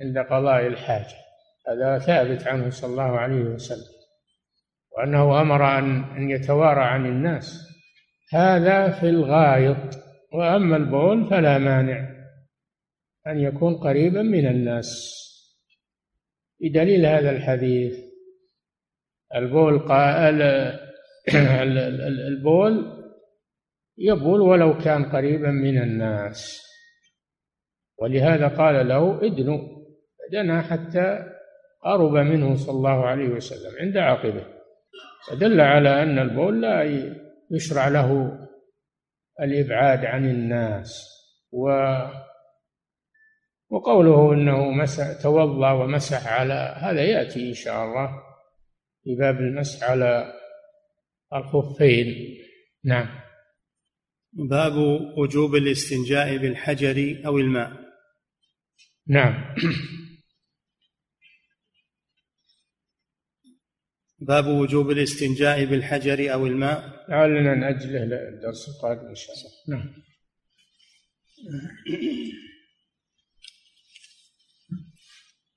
[0.00, 1.16] عند قضاء الحاجة.
[1.68, 4.00] هذا ثابت عنه صلى الله عليه وسلم
[4.96, 7.68] وأنه أمر أن أن يتوارى عن الناس.
[8.32, 10.09] هذا في الغائط.
[10.32, 12.08] وأما البول فلا مانع
[13.26, 15.16] أن يكون قريبا من الناس.
[16.60, 17.98] بدليل هذا الحديث
[19.34, 20.42] البول قال
[22.28, 23.00] البول
[23.98, 26.62] يبول ولو كان قريبا من الناس.
[27.98, 29.80] ولهذا قال له ادنو
[30.32, 31.26] دنا حتى
[31.82, 34.46] قرب منه صلى الله عليه وسلم عند عقبه
[35.28, 36.82] فدل على أن البول لا
[37.50, 38.38] يشرع له
[39.40, 41.06] الإبعاد عن الناس.
[41.52, 41.70] و
[43.70, 48.22] وقوله إنه مسح توضأ ومسح على هذا يأتي إن شاء الله
[49.04, 50.32] في باب المسح على
[51.34, 52.06] الخفين.
[52.84, 53.20] نعم.
[54.32, 54.72] باب
[55.18, 57.72] وجوب الاستنجاء بالحجر أو الماء.
[59.06, 59.54] نعم.
[64.18, 66.99] باب وجوب الاستنجاء بالحجر أو الماء.
[67.10, 69.78] لعلنا ناجله للدرس القادم إن شاء الله.
[69.78, 69.94] نعم.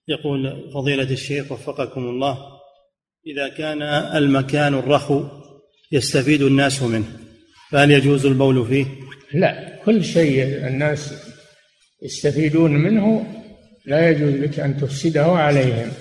[0.07, 2.37] يقول فضيلة الشيخ وفقكم الله
[3.27, 5.25] إذا كان المكان الرخو
[5.91, 7.19] يستفيد الناس منه
[7.71, 8.85] فهل يجوز البول فيه؟
[9.33, 11.13] لا كل شيء الناس
[12.01, 13.33] يستفيدون منه
[13.85, 15.91] لا يجوز لك أن تفسده عليهم.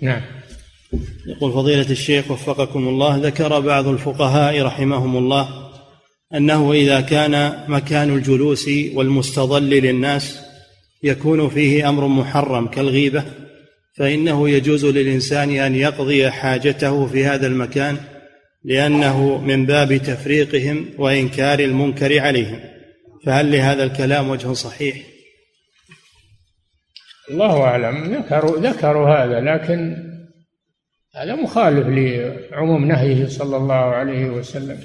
[0.00, 0.37] نعم.
[1.26, 5.68] يقول فضيلة الشيخ وفقكم الله ذكر بعض الفقهاء رحمهم الله
[6.34, 10.40] أنه إذا كان مكان الجلوس والمستظل للناس
[11.02, 13.24] يكون فيه أمر محرم كالغيبة
[13.96, 17.96] فإنه يجوز للإنسان أن يقضي حاجته في هذا المكان
[18.64, 22.60] لأنه من باب تفريقهم وإنكار المنكر عليهم.
[23.26, 24.96] فهل لهذا الكلام وجه صحيح؟
[27.30, 28.14] الله أعلم.
[28.14, 30.07] ذكروا ذكروا هذا لكن
[31.18, 34.78] هذا مخالف لعموم نهيه صلى الله عليه وسلم.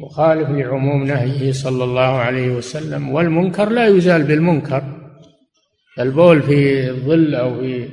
[0.00, 3.08] مخالف لعموم نهيه صلى الله عليه وسلم.
[3.08, 4.82] والمنكر لا يزال بالمنكر.
[5.98, 7.88] البول في الظل أو في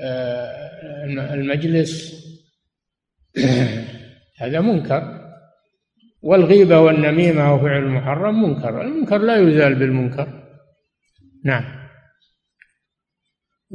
[0.00, 2.14] آه، المجلس
[4.40, 5.20] هذا منكر.
[6.22, 8.82] والغيبة والنميمة وفعل المحرم منكر.
[8.82, 10.28] المنكر لا يزال بالمنكر.
[11.44, 11.83] نعم.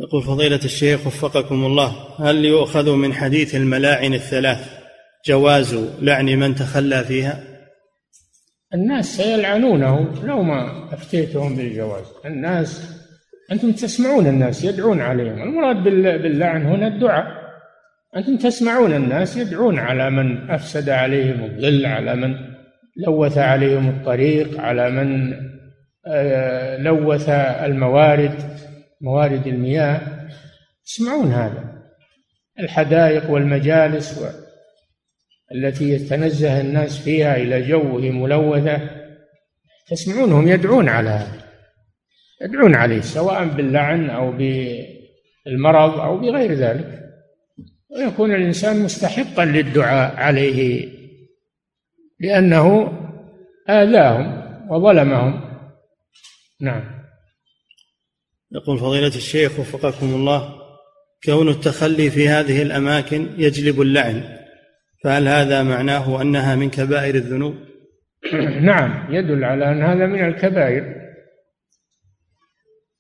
[0.04, 4.70] يقول فضيلة الشيخ وفقكم الله هل يؤخذ من حديث الملاعن الثلاث
[5.26, 7.43] جواز لعن من تخلى فيها؟
[8.74, 12.06] الناس سيلعنونه لو ما أفتيتهم بالجواز.
[12.26, 12.95] الناس
[13.52, 15.41] أنتم تسمعون الناس يدعون عليهم.
[15.41, 15.84] المراد
[16.22, 17.26] باللعن هنا الدعاء.
[18.16, 22.36] أنتم تسمعون الناس يدعون على من أفسد عليهم الظل على من
[22.97, 25.34] لوث عليهم الطريق على من
[26.08, 28.60] آه، لوث الموارد.
[29.02, 30.02] موارد المياه
[30.86, 31.80] تسمعون هذا.
[32.60, 34.26] الحدائق والمجالس
[35.56, 38.89] التي يتنزه الناس فيها إلى جوه ملوثة
[39.88, 41.41] تسمعونهم يدعون على هذا.
[42.41, 47.00] يدعون عليه سواء باللعن أو بالمرض أو بغير ذلك.
[47.89, 50.89] ويكون الإنسان مستحقا للدعاء عليه
[52.20, 52.93] لأنه
[53.70, 54.39] آذاهم
[54.72, 55.41] وظلمهم.
[56.62, 56.99] نعم.
[58.52, 60.54] يقول فضيلة الشيخ وفقكم الله
[61.24, 64.24] كون التخلي في هذه الأماكن يجلب اللعن
[65.04, 67.56] فهل هذا معناه أنها من كبائر الذنوب؟
[68.62, 70.95] نعم يدل على أن هذا من الكبائر.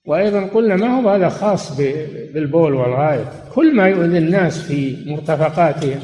[0.05, 1.77] وأيضا قلنا ما هو هذا خاص
[2.33, 5.99] بالبول والغائط؟ كل ما يؤذي الناس في مرتفقاتهم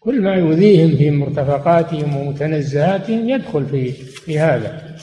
[0.00, 4.96] كل ما يؤذيهم في مرتفقاتهم ومتنزهاتهم يدخل في في هذا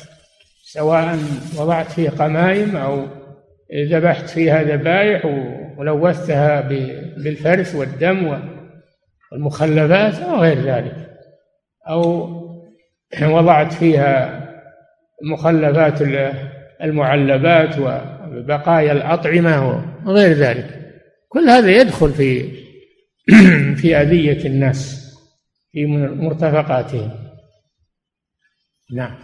[0.64, 1.20] سواء
[1.58, 3.17] وضعت فيه قمائم أو
[3.74, 5.26] ذبحت فيها ذبائح
[5.78, 6.62] ولوثتها
[7.18, 8.40] بالفرث والدم
[9.32, 11.10] والمخلفات أو غير ذلك.
[11.90, 12.38] أو
[13.22, 14.44] وضعت فيها
[15.24, 16.02] مخلفات
[16.84, 20.94] المعلبات وبقايا الأطعمة وغير ذلك.
[21.30, 22.58] كل هذا يدخل في
[23.82, 25.08] في أذية الناس
[25.72, 27.12] في مرتفقاتهم.
[28.94, 29.16] نعم.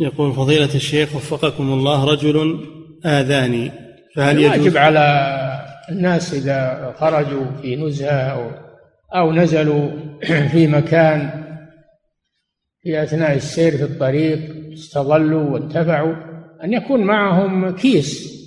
[0.00, 2.60] يقول فضيلة الشيخ وفقكم الله رجل
[3.06, 3.72] آذاني
[4.16, 5.28] فهل يجب على
[5.90, 8.50] الناس إذا خرجوا في نزهة أو
[9.14, 9.90] أو نزلوا
[10.52, 11.44] في مكان
[12.82, 14.38] في أثناء السير في الطريق
[14.72, 16.14] استظلوا وانتفعوا
[16.64, 18.38] أن يكون معهم كيس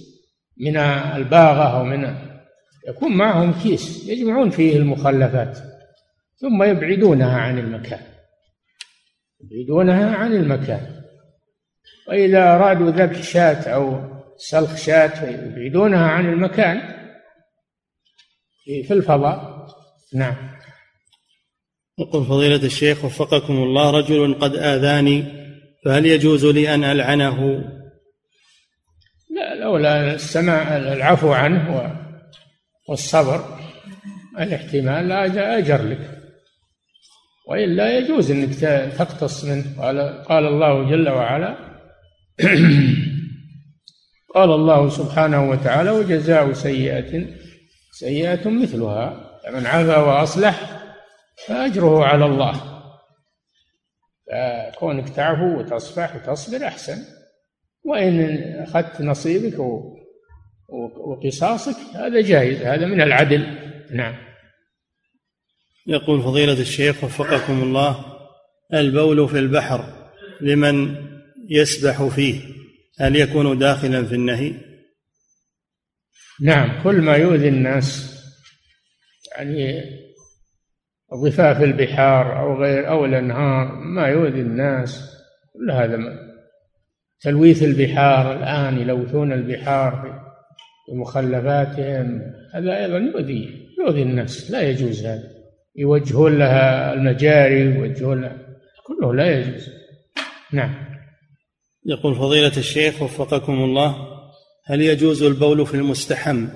[0.58, 2.16] من الباغة أو من
[2.88, 5.58] يكون معهم كيس يجمعون فيه المخلفات
[6.42, 8.00] ثم يبعدونها عن المكان.
[9.42, 10.82] يبعدونها عن المكان.
[12.08, 14.11] وإذا أرادوا ذبح شاة أو
[14.50, 16.82] سلخ شاة يبعدونها عن المكان.
[18.88, 19.68] في الفضاء.
[20.14, 20.36] نعم.
[22.00, 25.24] يقول فضيلة الشيخ وفقكم الله رجل قد آذاني
[25.86, 27.64] فهل يجوز لي أن ألعنه؟
[29.30, 31.96] لا لولا السماع العفو عنه
[32.90, 33.60] والصبر
[34.40, 36.18] الاحتمال لا أجر لك.
[37.48, 38.56] وإلا يجوز أنك
[38.98, 39.82] تقتص منه.
[39.82, 41.58] قال, قال الله جل وعلا
[44.36, 47.26] قال الله سبحانه وتعالى وجزاء سيئة
[47.92, 50.82] سيئة مثلها فمن عفا وأصلح
[51.48, 52.84] فأجره على الله.
[54.32, 56.98] فكونك تعفو وتصفح وتصبر أحسن.
[57.86, 59.60] وإن أخذت نصيبك
[60.98, 63.58] وقصاصك هذا جائز هذا من العدل.
[63.92, 64.16] نعم.
[65.88, 68.06] يقول فضيلة الشيخ وفقكم الله
[68.74, 69.86] البول في البحر
[70.42, 70.96] لمن
[71.50, 72.61] يسبح فيه.
[73.02, 74.54] هل يكون داخلا في النهي؟
[76.42, 78.18] نعم كل ما يؤذي الناس
[79.38, 79.84] يعني
[81.14, 85.18] ضفاف البحار أو غير أو الأنهار ما يؤذي الناس
[85.54, 85.98] كل هذا
[87.22, 90.22] تلويث البحار الآن يلوثون البحار
[90.90, 92.22] بمخلفاتهم
[92.54, 95.32] هذا أيضا يؤذي يؤذي الناس لا يجوز هذا.
[95.76, 98.38] يوجهون لها المجاري يوجهون لها
[98.88, 99.70] كله لا يجوز.
[100.52, 100.91] نعم.
[101.86, 103.96] يقول فضيلة الشيخ وفقكم الله
[104.66, 106.48] هل يجوز البول في المستحم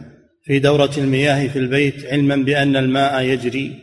[0.44, 3.80] في دورة المياه في البيت علما بأن الماء يجري؟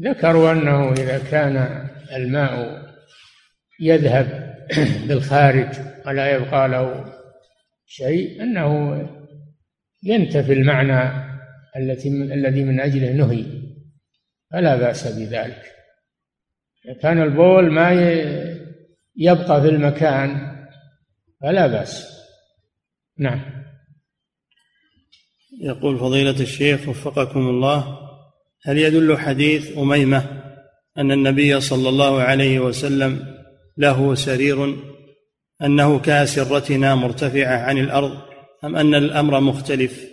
[0.00, 2.82] ذكروا أنه إذا كان الماء
[3.80, 4.54] يذهب
[5.08, 5.68] بالخارج
[6.06, 7.14] ولا يبقى له
[7.86, 9.00] شيء أنه
[10.02, 11.24] ينتفي المعنى
[11.76, 13.44] التي الذي من أجله نهي
[14.52, 15.62] فلا بأس بذلك.
[17.02, 17.92] كان البول ما
[19.16, 20.56] يبقى في المكان
[21.42, 22.14] فلا بأس.
[23.18, 23.40] نعم.
[25.60, 27.98] يقول فضيلة الشيخ وفقكم الله
[28.64, 30.42] هل يدل حديث أميمة
[30.98, 33.34] أن النبي صلى الله عليه وسلم
[33.76, 34.76] له سرير
[35.62, 38.18] أنه كأسرتنا مرتفعة عن الأرض
[38.64, 40.04] أم أن الأمر مختلف؟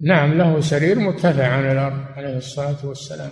[0.00, 3.30] نعم له سرير مرتفع عن الأرض عليه الصلاة والسلام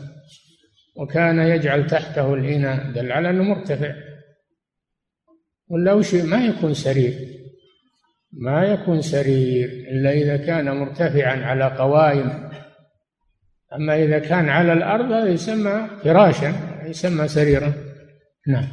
[0.96, 3.94] وكان يجعل تحته الإناء دل على أنه مرتفع.
[5.68, 7.14] ولا وش ما يكون سرير.
[8.32, 12.50] ما يكون سرير إلا إذا كان مرتفعا على قوائم.
[13.72, 16.54] أما إذا كان على الأرض هذا يسمى فراشا
[16.86, 17.72] يسمى سريرا.
[18.46, 18.68] نعم.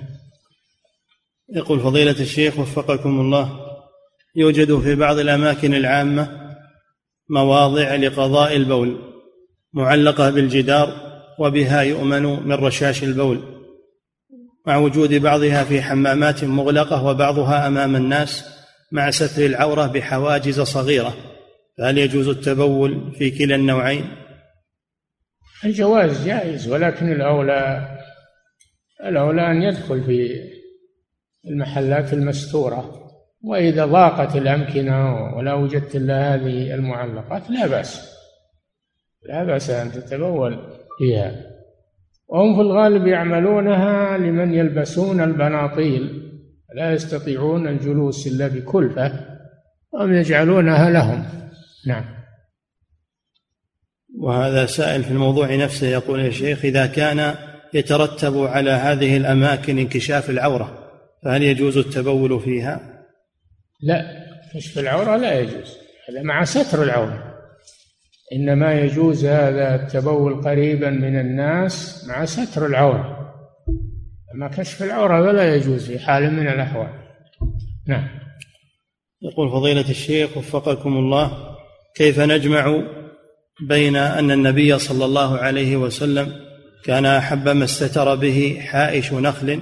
[1.50, 3.60] يقول فضيلة الشيخ وفقكم الله
[4.36, 6.42] يوجد في بعض الأماكن العامة
[7.30, 9.02] مواضع لقضاء البول
[9.74, 13.61] معلقة بالجدار وبها يؤمن من رشاش البول.
[14.66, 18.46] مع وجود بعضها في حمامات مغلقة وبعضها أمام الناس
[18.92, 21.14] مع ستر العورة بحواجز صغيرة.
[21.78, 24.06] فهل يجوز التبول في كلا النوعين؟
[25.66, 27.88] الجواز جائز ولكن الأولى
[29.06, 30.30] الأولى أن يدخل في
[31.46, 33.02] المحلات المستورة.
[33.44, 38.12] وإذا ضاقت الأمكنة ولا وجدت إلا هذه المعلقات لا بأس.
[39.24, 41.51] لا بأس أن تتبول فيها.
[42.32, 46.32] وهم في الغالب يعملونها لمن يلبسون البناطيل.
[46.76, 49.12] لا يستطيعون الجلوس إلا بكلفة
[49.94, 51.24] وهم يجعلونها لهم.
[51.88, 52.06] نعم.
[54.20, 57.36] وهذا سائل في الموضوع نفسه يقول يا شيخ إذا كان
[57.74, 60.92] يترتب على هذه الأماكن انكشاف العورة
[61.24, 63.04] فهل يجوز التبول فيها؟
[63.82, 64.06] لا
[64.56, 65.78] كشف العورة لا يجوز
[66.10, 67.31] هذا مع ستر العورة.
[68.34, 73.34] إنما يجوز هذا التبول قريبا من الناس مع ستر العورة.
[74.36, 76.90] أما كشف العورة فلا يجوز في حال من الأحوال.
[77.88, 78.08] نعم.
[79.22, 81.32] يقول فضيلة الشيخ وفقكم الله
[81.96, 82.84] كيف نجمع
[83.68, 86.32] بين أن النبي صلى الله عليه وسلم
[86.86, 89.60] كان أحب ما استتر به حائش نخل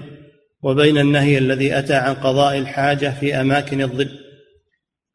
[0.63, 4.09] وبين النهي الذي أتى عن قضاء الحاجة في أماكن الظل؟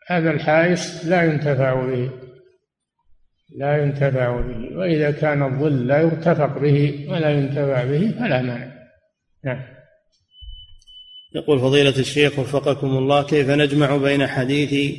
[0.09, 2.24] هذا الحائش لا ينتفع به.
[3.55, 8.73] لا ينتفع به وإذا كان الظل لا يرتفق به ولا ينتفع به فلا مانع.
[9.45, 9.61] نعم.
[11.35, 14.97] يقول فضيلة الشيخ وفقكم الله كيف نجمع بين حديث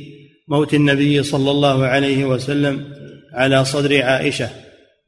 [0.48, 2.84] موت النبي صلى الله عليه وسلم
[3.32, 4.48] على صدر عائشة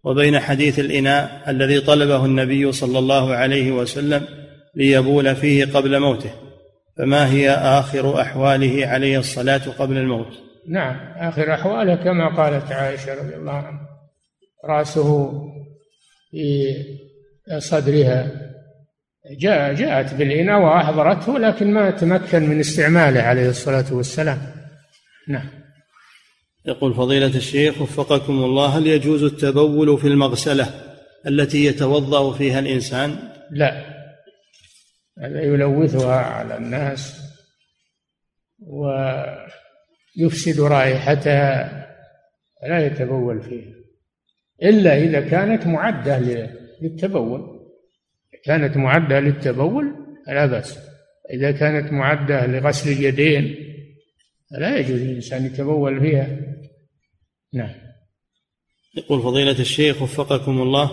[0.05, 4.27] وبين حديث الإناء الذي طلبه النبي صلى الله عليه وسلم
[4.75, 6.31] ليبول فيه قبل موته؟
[6.99, 13.35] فما هي آخر أحواله عليه الصلاة قبل الموت؟ نعم آخر أحواله كما قالت عائشة رضي
[13.35, 13.89] الله عنها
[14.65, 15.33] رأسه
[16.31, 16.75] في
[17.59, 18.49] صدرها.
[19.39, 24.39] جاء جاءت بالإناء وأحضرته لكن ما تمكن من استعماله عليه الصلاة والسلام.
[25.29, 25.49] نعم.
[26.67, 30.67] يقول فضيلة الشيخ وفقكم الله هل يجوز التبول في المغسلة
[31.27, 33.19] التي يتوضأ فيها الإنسان؟
[33.51, 33.99] لا.
[35.19, 37.21] هذا يلوثها على الناس
[38.61, 38.89] و
[40.19, 41.87] يفسد رائحتها
[42.69, 43.75] لا يتبول فيها.
[44.63, 46.19] إلا إذا كانت معدة
[46.83, 47.59] للتبول.
[48.45, 49.95] كانت معدة للتبول
[50.27, 50.79] فلا بأس.
[51.33, 53.55] إذا كانت معدة لغسل اليدين
[54.51, 56.39] فلا يجوز للإنسان يتبول فيها.
[57.53, 57.75] نعم.
[58.97, 60.91] يقول فضيلة الشيخ وفقكم الله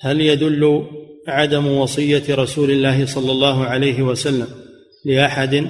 [0.00, 0.86] هل يدل
[1.28, 4.46] عدم وصية رسول الله صلى الله عليه وسلم
[5.04, 5.66] لأحد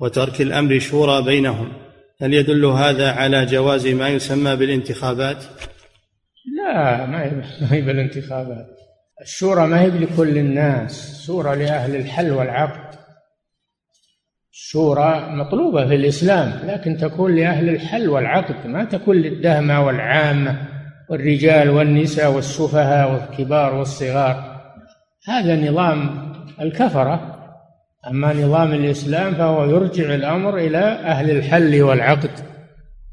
[0.00, 1.85] وترك الأمر شورى بينهم؟
[2.22, 5.44] هل يدل هذا على جواز ما يسمى بالانتخابات؟
[6.56, 8.66] لا ما هي بالانتخابات.
[9.22, 12.98] الشورى ما هي لكل الناس شورى لأهل الحل والعقد.
[14.52, 20.68] الشورى مطلوبة في الإسلام لكن تكون لأهل الحل والعقد ما تكون للدهمة والعامة
[21.10, 24.60] والرجال والنساء والسفهاء والكبار والصغار.
[25.28, 27.35] هذا نظام الكفرة.
[28.10, 32.30] أما نظام الإسلام فهو يرجع الأمر إلى أهل الحل والعقد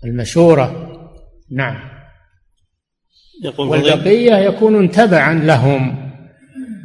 [0.03, 0.89] المشورة.
[1.51, 1.93] نعم.
[3.43, 6.11] يقول والبقية يكونون تبعا لهم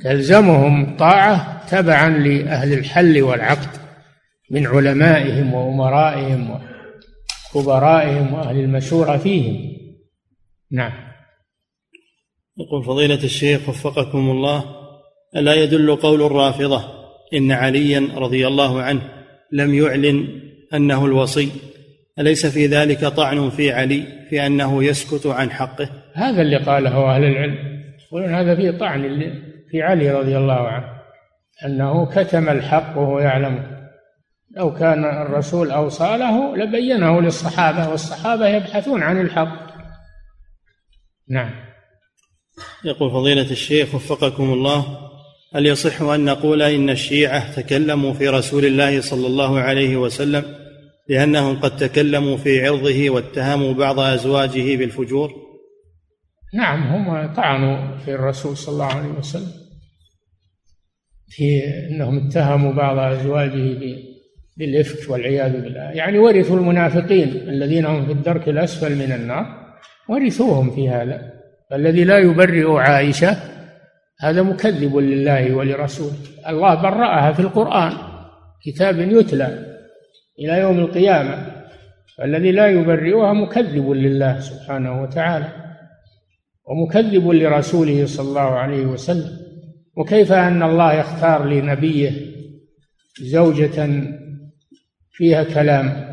[0.04, 3.68] تلزمهم الطاعة تبعا لأهل الحل والعقد
[4.50, 6.60] من علمائهم وأمرائهم
[7.54, 9.78] وكبرائهم وأهل المشورة فيهم.
[10.70, 10.92] نعم.
[12.58, 14.64] يقول فضيلة الشيخ وفقكم الله
[15.36, 16.97] ألا يدل قول الرافضة
[17.34, 19.00] إن عليا رضي الله عنه
[19.52, 20.28] لم يعلن
[20.74, 21.48] أنه الوصي
[22.18, 27.24] أليس في ذلك طعن في علي في أنه يسكت عن حقه؟ هذا اللي قاله أهل
[27.24, 27.58] العلم.
[28.06, 29.02] يقولون هذا فيه طعن
[29.70, 30.86] في علي رضي الله عنه
[31.64, 33.78] أنه كتم الحق وهو يعلمه
[34.56, 39.68] لو كان الرسول اوصى له لبينه للصحابة والصحابة يبحثون عن الحق.
[41.28, 41.50] نعم.
[42.84, 45.07] يقول فضيلة الشيخ وفقكم الله
[45.54, 50.44] هل يصح أن نقول إن الشيعة تكلموا في رسول الله صلى الله عليه وسلم
[51.08, 55.30] لأنهم قد تكلموا في عرضه واتهموا بعض أزواجه بالفجور؟
[56.54, 59.52] نعم هم طعنوا في الرسول صلى الله عليه وسلم
[61.28, 63.78] في أنهم اتهموا بعض أزواجه
[64.56, 65.80] بالإفك والعياذ بالله.
[65.80, 69.46] يعني ورثوا المنافقين الذين هم في الدرك الأسفل من النار
[70.08, 71.32] ورثوهم في هذا.
[71.72, 73.57] الذي لا يبرئ عائشة
[74.20, 76.16] هذا مكذب لله ولرسوله.
[76.48, 77.92] الله برأها في القرآن
[78.64, 79.76] كتاب يتلى
[80.38, 81.58] إلى يوم القيامة.
[82.18, 85.52] فالذي لا يبرئها مكذب لله سبحانه وتعالى
[86.64, 89.38] ومكذب لرسوله صلى الله عليه وسلم.
[89.96, 92.10] وكيف أن الله يختار لنبيه
[93.22, 94.02] زوجة
[95.12, 96.08] فيها كلام؟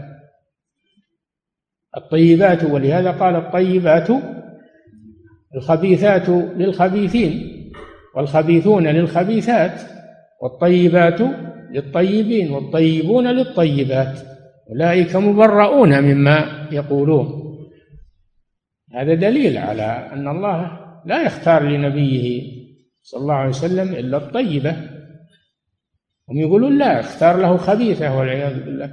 [1.97, 4.07] الطيبات ولهذا قال الطيبات
[5.55, 7.54] الخبيثات للخبيثين.
[8.15, 9.81] والخبيثون للخبيثات
[10.41, 11.19] والطيبات
[11.71, 14.19] للطيبين والطيبون للطيبات
[14.69, 17.45] أولئك مبرؤون مما يقولون.
[18.93, 22.55] هذا دليل على أن الله لا يختار لنبيه
[23.01, 24.75] صلى الله عليه وسلم إلا الطيبة.
[26.29, 28.91] هم يقولون لا اختار له خبيثة والعياذ بالله.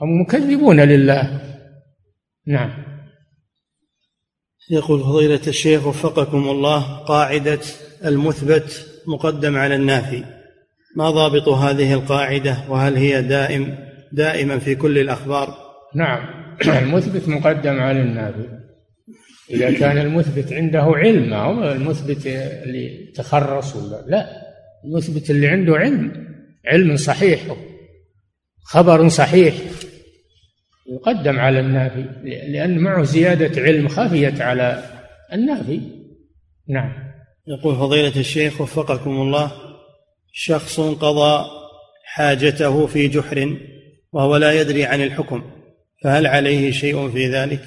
[0.00, 1.40] هم مكذبون لله.
[2.46, 2.93] نعم.
[4.70, 7.60] يقول فضيلة الشيخ وفقكم الله قاعدة
[8.04, 10.24] المثبت مقدم على النافي.
[10.96, 13.78] ما ضابط هذه القاعدة؟ وهل هي دائم
[14.12, 15.54] دائما في كل الأخبار؟
[15.94, 16.44] نعم.
[16.82, 18.48] المثبت مقدم على النافي.
[19.50, 24.26] إذا كان المثبت عنده علم أو المثبت اللي تخرص ولا لا.
[24.84, 26.12] المثبت اللي عنده علم
[26.66, 27.40] علم صحيح
[28.64, 29.54] خبر صحيح.
[30.86, 34.82] يقدم على النافي لأن معه زيادة علم خفيت على
[35.32, 35.80] النافي.
[36.68, 36.92] نعم.
[37.46, 39.52] يقول فضيلة الشيخ وفقكم الله
[40.32, 41.44] شخص قضى
[42.04, 43.56] حاجته في جحر
[44.12, 45.42] وهو لا يدري عن الحكم
[46.04, 47.60] فهل عليه شيء في ذلك؟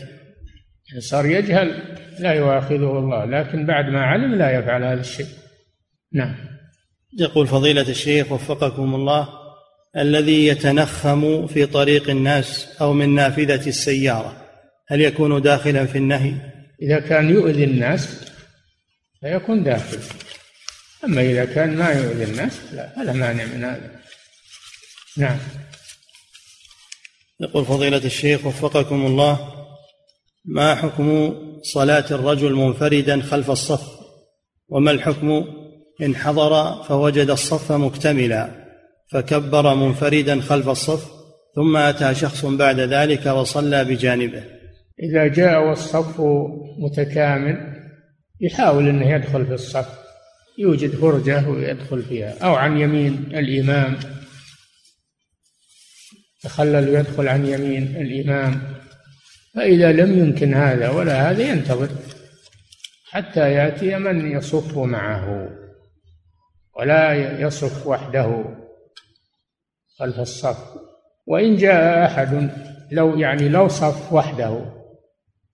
[1.00, 1.82] صار يجهل
[2.20, 5.28] لا يؤاخذه الله لكن بعد ما علم لا يفعل هذا الشيء.
[6.14, 6.36] نعم.
[7.20, 9.30] يقول فضيلة الشيخ وفقكم الله
[9.98, 14.48] الذي يتنخم في طريق الناس أو من نافذة السيارة
[14.88, 16.34] هل يكون داخلا في النهي؟
[16.82, 18.32] إذا كان يؤذي الناس
[19.22, 20.00] فيكون داخل.
[21.04, 23.92] أما إذا كان ما يؤذي الناس لا فلا مانع من هذا.
[25.18, 25.38] نعم.
[27.40, 29.54] يقول فضيلة الشيخ وفقكم الله
[30.46, 33.82] ما حكم صلاة الرجل منفردا خلف الصف؟
[34.70, 35.46] وما الحكم
[36.02, 38.67] إن حضر فوجد الصف مكتملا؟
[39.12, 41.12] فكبر منفردا خلف الصف
[41.56, 44.44] ثم أتى شخص بعد ذلك وصلى بجانبه.
[45.04, 46.22] إذا جاء والصف
[46.80, 47.58] متكامل
[48.42, 50.00] يحاول إنه يدخل في الصف
[50.58, 53.98] يوجد فرجة ويدخل فيها أو عن يمين الإمام.
[56.42, 58.62] تخلل ويدخل عن يمين الإمام.
[59.56, 61.90] فإذا لم يمكن هذا ولا هذا ينتظر
[63.10, 65.50] حتى يأتي من يصف معه
[66.80, 68.58] ولا يصف وحده.
[70.00, 70.58] خلف الصف.
[71.28, 72.50] وإن جاء أحد
[72.92, 74.60] لو يعني لو صف وحده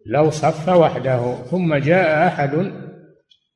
[0.06, 2.72] لو صف وحده ثم جاء أحد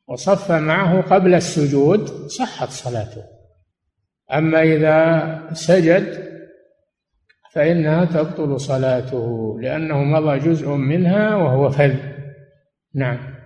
[0.08, 3.24] وصف معه قبل السجود صحت صلاته.
[4.34, 6.28] أما إذا سجد
[7.54, 11.96] فإنها تبطل صلاته لأنه مضى جزء منها وهو فذ.
[12.96, 13.38] نعم.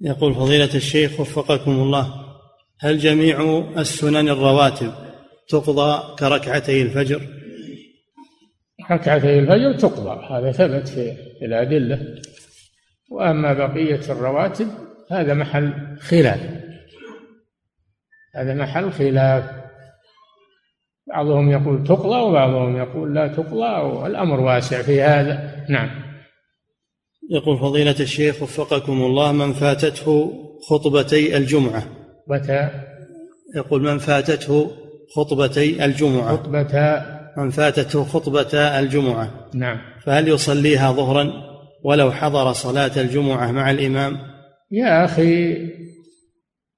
[0.00, 2.14] يقول فضيلة الشيخ وفقكم الله
[2.80, 5.07] هل جميع السنن الرواتب؟
[5.48, 7.22] تقضى كركعتي الفجر؟
[8.90, 12.22] ركعتي الفجر تقضى هذا ثبت في الأدلة.
[13.10, 14.68] وأما بقية الرواتب
[15.10, 16.40] هذا محل خلاف.
[18.34, 19.44] هذا محل خلاف.
[21.06, 25.66] بعضهم يقول تقضى وبعضهم يقول لا تقضى والأمر واسع في هذا.
[25.68, 25.90] نعم.
[27.30, 30.32] يقول فضيلة الشيخ وفقكم الله من فاتته
[30.68, 31.82] خطبتي الجمعة.
[32.28, 32.70] متى
[33.56, 36.36] يقول من فاتته خطبتي الجمعة.
[36.36, 37.02] خطبة
[37.36, 39.30] من فاتته خطبة الجمعة.
[39.54, 39.78] نعم.
[40.02, 41.32] فهل يصليها ظهرا
[41.84, 44.16] ولو حضر صلاة الجمعة مع الإمام؟
[44.70, 45.56] يا أخي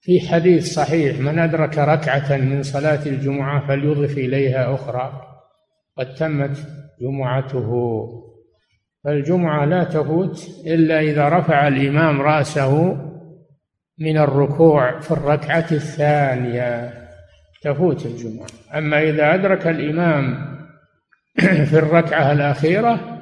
[0.00, 5.22] في حديث صحيح من أدرك ركعة من صلاة الجمعة فليضف إليها أخرى
[5.98, 6.58] قد تمت
[7.00, 7.70] جمعته.
[9.04, 12.96] فالجمعة لا تفوت إلا إذا رفع الإمام رأسه
[13.98, 16.99] من الركوع في الركعة الثانية.
[17.60, 18.46] تفوت الجمعة.
[18.74, 20.50] أما إذا أدرك الإمام
[21.70, 23.20] في الركعة الأخيرة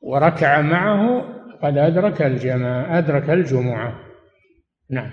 [0.00, 1.24] وركع معه
[1.62, 3.94] قد أدرك الجماعة أدرك الجمعة.
[4.90, 5.10] نعم.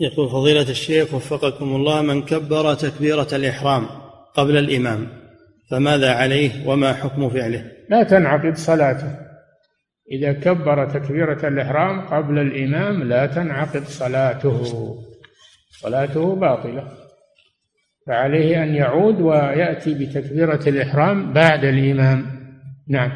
[0.00, 3.86] يقول فضيلة الشيخ وفقكم الله من كبر تكبيرة الإحرام
[4.34, 5.08] قبل الإمام
[5.70, 9.28] فماذا عليه وما حكم فعله؟ لا تنعقد صلاته.
[10.12, 14.64] إذا كبر تكبيرة الإحرام قبل الإمام لا تنعقد صلاته.
[15.80, 16.88] صلاته باطلة.
[18.06, 22.26] فعليه أن يعود ويأتي بتكبيرة الإحرام بعد الإمام.
[22.88, 23.10] نعم.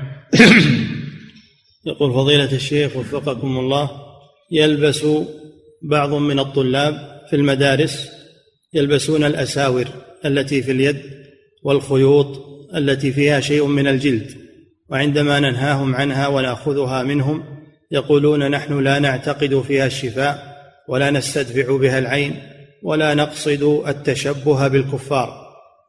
[1.86, 3.90] يقول فضيلة الشيخ وفقكم الله
[4.50, 5.06] يلبس
[5.82, 6.94] بعض من الطلاب
[7.30, 8.10] في المدارس
[8.74, 9.84] يلبسون الأساور
[10.24, 11.02] التي في اليد
[11.62, 14.30] والخيوط التي فيها شيء من الجلد
[14.88, 17.44] وعندما ننهاهم عنها ونأخذها منهم
[17.90, 20.51] يقولون نحن لا نعتقد فيها الشفاء
[20.88, 22.34] ولا نستدفع بها العين
[22.82, 25.28] ولا نقصد التشبه بالكفار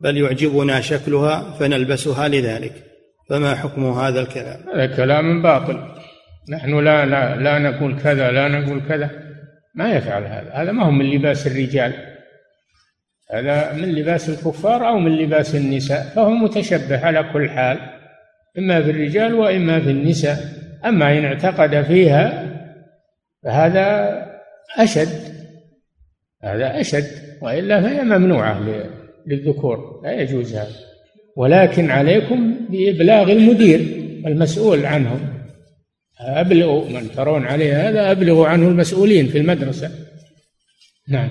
[0.01, 2.73] بل يعجبنا شكلها فنلبسها لذلك.
[3.29, 5.79] فما حكم هذا الكلام؟ هذا كلام باطل.
[6.49, 9.09] نحن لا, لا, لا نقول كذا لا نقول كذا.
[9.75, 10.51] ما يفعل هذا.
[10.53, 11.93] هذا ما هو من لباس الرجال.
[13.33, 16.03] هذا من لباس الكفار أو من لباس النساء.
[16.15, 17.77] فهو متشبه على كل حال
[18.57, 20.37] إما في الرجال وإما في النساء.
[20.85, 22.53] أما إن اعتقد فيها
[23.43, 24.19] فهذا
[24.77, 25.33] أشد.
[26.43, 27.07] هذا أشد
[27.41, 28.59] وإلا فهي ممنوعة
[29.27, 30.75] للذكور لا يجوز هذا.
[31.37, 33.79] ولكن عليكم بإبلاغ المدير
[34.25, 35.33] المسؤول عنهم.
[36.19, 39.91] أبلغوا من ترون عليه هذا أبلغوا عنه المسؤولين في المدرسة.
[41.07, 41.29] نعم.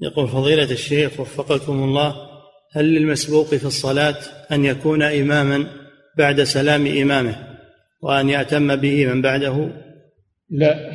[0.00, 2.16] يقول فضيلة الشيخ وفقكم الله
[2.72, 4.16] هل للمسبوق في الصلاة
[4.52, 5.66] أن يكون إماما
[6.18, 7.58] بعد سلام إمامه
[8.02, 9.70] وأن يأتم به من بعده؟
[10.50, 10.90] لا.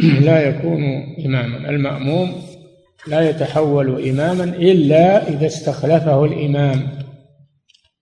[0.28, 0.82] لا يكون
[1.26, 1.70] إماما.
[1.70, 2.42] المأموم
[3.06, 6.78] لا يتحول إماما إلا إذا استخلفه الإمام.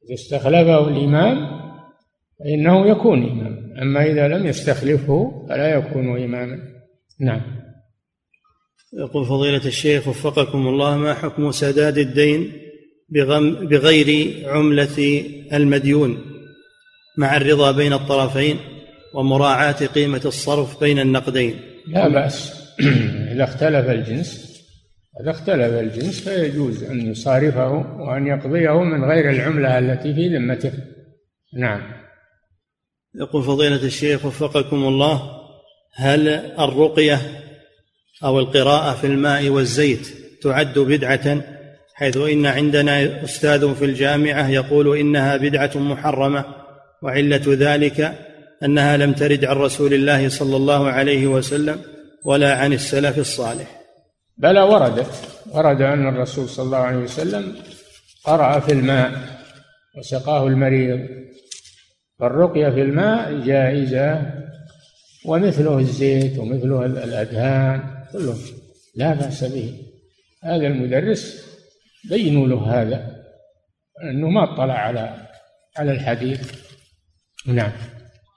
[0.05, 1.59] إذا استخلفه الإمام
[2.39, 3.83] فإنه يكون إماما.
[3.83, 6.59] أما إذا لم يستخلفه فلا يكون إماما.
[7.21, 7.41] نعم.
[8.93, 12.53] يقول فضيلة الشيخ وفقكم الله ما حكم سداد الدين
[13.71, 16.19] بغير عملة المديون
[17.19, 18.57] مع الرضا بين الطرفين
[19.15, 22.69] ومراعاة قيمة الصرف بين النقدين؟ لا بأس.
[23.33, 24.49] إذا اختلف الجنس
[25.21, 27.69] إذا اختلف الجنس فيجوز أن يصارفه
[28.01, 30.73] وأن يقضيه من غير العملة التي في ذمته.
[31.55, 31.93] نعم.
[33.15, 35.39] يقول فضيلة الشيخ وفقكم الله
[35.95, 36.29] هل
[36.59, 37.19] الرقية
[38.25, 40.09] أو القراءة في الماء والزيت
[40.43, 41.43] تعد بدعة؟
[41.95, 46.45] حيث إن عندنا أستاذ في الجامعة يقول إنها بدعة محرمة
[47.03, 48.28] وعلة ذلك
[48.65, 51.81] أنها لم ترد عن رسول الله صلى الله عليه وسلم
[52.25, 53.81] ولا عن السلف الصالح.
[54.37, 55.11] بلى وردت
[55.53, 57.57] ورد أن الرسول صلى الله عليه وسلم
[58.25, 59.13] قرأ في الماء
[59.99, 61.09] وسقاه المريض
[62.19, 64.33] فالرقية في الماء جائزة
[65.25, 68.37] ومثله الزيت ومثله الأدهان كله
[68.97, 69.75] لا بأس به.
[70.45, 71.45] هذا المدرس
[72.11, 73.17] بينوا له هذا
[74.03, 75.27] أنه ما اطلع على
[75.77, 76.53] على الحديث.
[77.47, 77.73] نعم.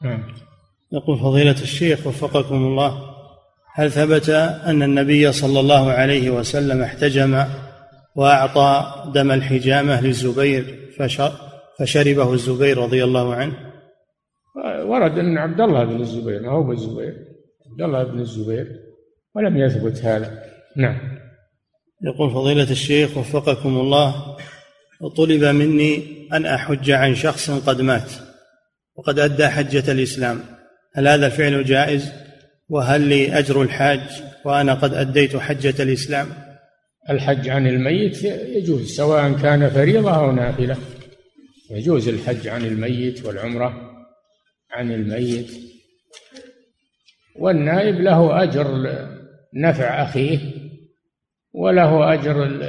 [0.04, 0.24] نعم.
[0.94, 3.12] يقول فضيلة الشيخ وفقكم الله
[3.76, 4.30] هل ثبت
[4.66, 7.46] أن النبي صلى الله عليه وسلم احتجم
[8.16, 10.90] وأعطى دم الحجامة للزبير
[11.80, 13.54] فشربه الزبير رضي الله عنه؟
[14.86, 17.14] ورد أن عبد الله بن الزبير ما هو الزبير
[17.72, 18.68] عبد الله بن الزبير
[19.36, 20.44] ولم يثبت هذا.
[20.78, 20.98] نعم.
[22.04, 24.38] يقول فضيلة الشيخ وفقكم الله
[25.18, 28.12] طلب مني أن أحج عن شخص قد مات.
[28.96, 30.42] وقد أدى حجة الإسلام.
[30.94, 32.12] هل هذا الفعل جائز؟
[32.70, 34.00] وهل لي أجر الحاج
[34.46, 36.28] وأنا قد أديت حجة الإسلام؟
[37.10, 40.78] الحج عن الميت يجوز سواء كان فريضة أو نافلة.
[41.72, 43.92] يجوز الحج عن الميت والعمرة
[44.72, 45.52] عن الميت.
[47.36, 48.68] والنائب له أجر
[49.54, 50.40] نفع أخيه
[51.54, 52.62] وله أجر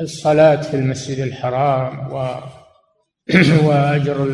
[0.00, 2.40] الصلاة في المسجد الحرام و
[3.66, 4.24] وأجر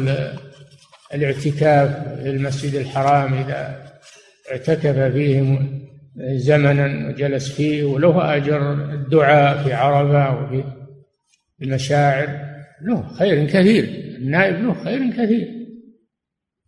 [1.15, 3.91] الاعتكاف في المسجد الحرام إذا
[4.51, 5.59] اعتكف فيه
[6.17, 10.65] زمنا وجلس فيه وله أجر الدعاء في عرفة وفي
[11.63, 12.51] المشاعر
[12.83, 13.85] له خير كثير
[14.21, 15.49] النائب له خير كثير.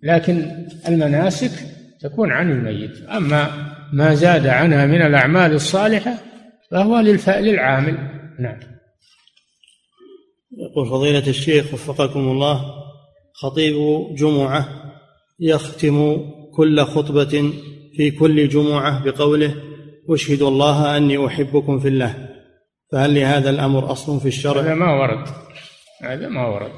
[0.03, 1.67] لكن المناسك
[2.01, 3.03] تكون عن الميت.
[3.03, 6.15] أما ما زاد عنها من الأعمال الصالحة
[6.71, 7.99] فهو للعامل.
[8.39, 8.59] نعم.
[10.59, 12.82] يقول فضيلة الشيخ وفقكم الله
[13.35, 13.77] خطيب
[14.15, 14.93] جمعة
[15.41, 17.53] يختم كل خطبة
[17.97, 19.55] في كل جمعة بقوله
[20.11, 22.29] أشهد الله أني أحبكم في الله.
[22.93, 25.29] فهل لهذا الأمر أصل في الشرع؟ هذا ما ورد.
[26.03, 26.73] هذا ما ورد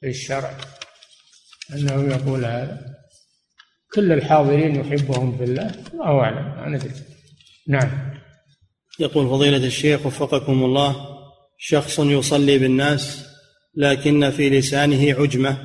[0.00, 0.56] في الشرع.
[1.74, 2.80] أنه يقول هذا.
[3.94, 5.74] كل الحاضرين يحبهم في الله.
[5.92, 6.60] الله أعلم.
[6.60, 6.92] ما ندري.
[7.68, 7.90] نعم.
[9.00, 10.96] يقول فضيلة الشيخ وفقكم الله
[11.58, 13.29] شخص يصلي بالناس
[13.74, 15.58] لكن في لسانه عجمة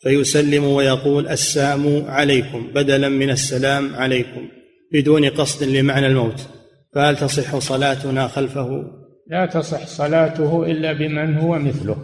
[0.00, 4.48] فيسلم ويقول السلام عليكم بدلا من السلام عليكم
[4.92, 6.48] بدون قصد لمعنى الموت.
[6.94, 8.84] فهل تصح صلاتنا خلفه؟
[9.26, 11.96] لا تصح صلاته إلا بمن هو مثله.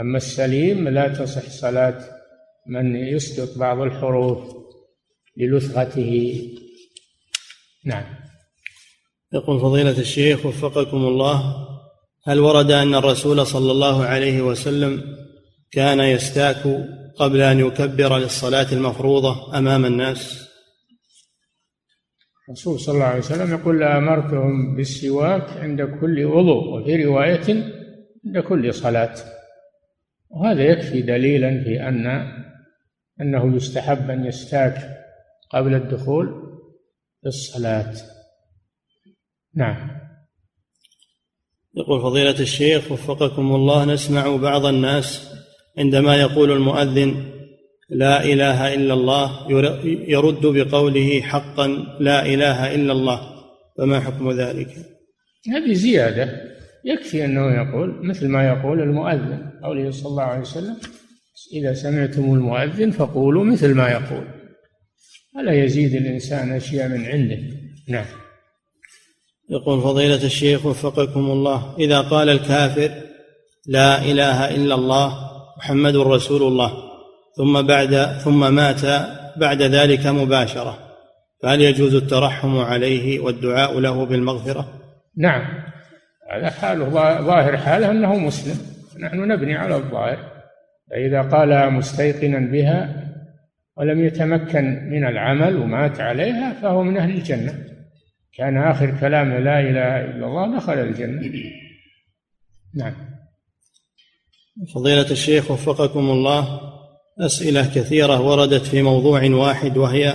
[0.00, 1.98] أما السليم لا تصح صلاة
[2.66, 4.38] من يسقط بعض الحروف
[5.36, 6.42] للثغته
[7.84, 8.04] نعم.
[9.32, 11.68] يقول فضيلة الشيخ وفقكم الله
[12.24, 15.02] هل ورد أن الرسول صلى الله عليه وسلم
[15.70, 20.48] كان يستاك قبل أن يكبر للصلاة المفروضة أمام الناس؟
[22.48, 27.72] الرسول صلى الله عليه وسلم يقول لأمرتهم بالسواك عند كل وضوء وفي رواية
[28.26, 29.14] عند كل صلاة.
[30.30, 32.06] وهذا يكفي دليلا في أن
[33.20, 34.76] أنه يستحب أن يستاك
[35.50, 36.26] قبل الدخول
[37.22, 37.94] في الصلاة.
[39.54, 40.01] نعم.
[41.76, 45.28] يقول فضيلة الشيخ وفقكم الله نسمع بعض الناس
[45.78, 47.32] عندما يقول المؤذن
[47.90, 49.50] لا إله إلا الله
[50.08, 51.66] يرد بقوله حقا
[52.00, 53.20] لا إله إلا الله
[53.78, 54.68] فما حكم ذلك؟
[55.48, 56.52] هذه زيادة.
[56.84, 60.76] يكفي أنه يقول مثل ما يقول المؤذن قوله صلى الله عليه وسلم
[61.52, 64.24] إذا سمعتم المؤذن فقولوا مثل ما يقول.
[65.36, 67.38] ولا يزيد الإنسان أشياء من عنده؟
[67.88, 68.21] نعم.
[69.50, 72.90] يقول فضيلة الشيخ وفقكم الله إذا قال الكافر
[73.66, 76.72] لا إله إلا الله محمد رسول الله
[77.36, 78.80] ثم بعد ثم مات
[79.36, 80.78] بعد ذلك مباشرة
[81.42, 84.68] فهل يجوز الترحم عليه والدعاء له بالمغفرة؟
[85.16, 85.42] نعم
[86.30, 86.88] هذا حاله
[87.20, 88.56] ظاهر حاله أنه مسلم
[89.00, 90.18] نحن نبني على الظاهر
[90.90, 92.94] فإذا قال مستيقنا بها
[93.76, 97.71] ولم يتمكن من العمل ومات عليها فهو من أهل الجنة
[98.36, 101.32] كان آخر كلامه لا إله إلا الله دخل الجنة.
[102.74, 102.94] نعم.
[104.74, 106.60] فضيلة الشيخ وفقكم الله
[107.20, 110.14] أسئلة كثيرة وردت في موضوع واحد وهي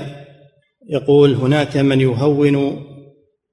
[0.90, 2.84] يقول هناك من يهون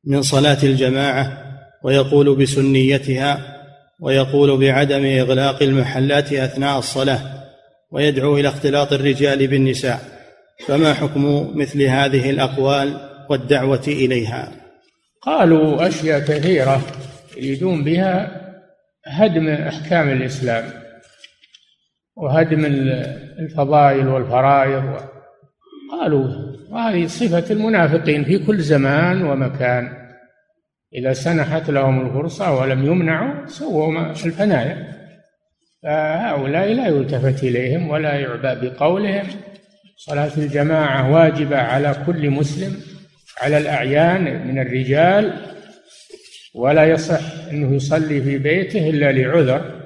[0.04, 1.44] من صلاة الجماعة
[1.84, 3.54] ويقول بسنيتها
[4.00, 7.20] ويقول بعدم إغلاق المحلات أثناء الصلاة
[7.90, 10.00] ويدعو إلى اختلاط الرجال بالنساء
[10.66, 14.52] فما حكم مثل هذه الأقوال؟ والدعوة إليها.
[15.22, 16.80] قالوا أشياء كثيرة
[17.36, 18.40] يريدون بها
[19.06, 20.64] هدم أحكام الإسلام
[22.16, 22.64] وهدم
[23.38, 25.00] الفضائل والفرائض.
[25.92, 26.28] قالوا
[26.70, 29.88] وهذه صفة المنافقين في كل زمان ومكان.
[30.94, 34.94] إذا سنحت لهم الفرصة ولم يمنعوا سووا الفنايا.
[35.82, 39.26] فهؤلاء لا يلتفت إليهم ولا يعبأ بقولهم.
[39.96, 42.93] صلاة الجماعة واجبة على كل مسلم.
[43.40, 45.32] على الأعيان من الرجال
[46.54, 49.80] ولا يصح أنه يصلي في بيته إلا لعذر.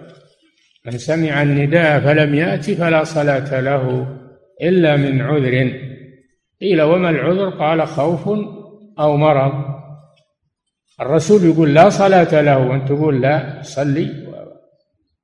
[0.87, 4.17] من سمع النداء فلم يأت فلا صلاة له
[4.63, 5.73] إلا من عذر.
[6.61, 8.29] قيل وما العذر؟ قال خوف
[8.99, 9.53] أو مرض.
[11.01, 14.29] الرسول يقول لا صلاة له وأنت تقول لا صلي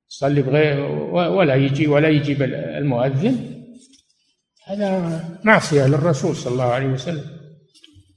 [0.07, 0.79] صلي بغير
[1.11, 3.35] ولا يجي ولا يجيب المؤذن.
[4.67, 7.34] هذا معصية للرسول صلى الله عليه وسلم.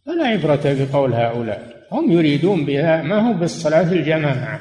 [0.09, 1.87] فلا عبرة بقول هؤلاء.
[1.93, 4.61] هم يريدون بها ما هو بالصلاة الجماعة.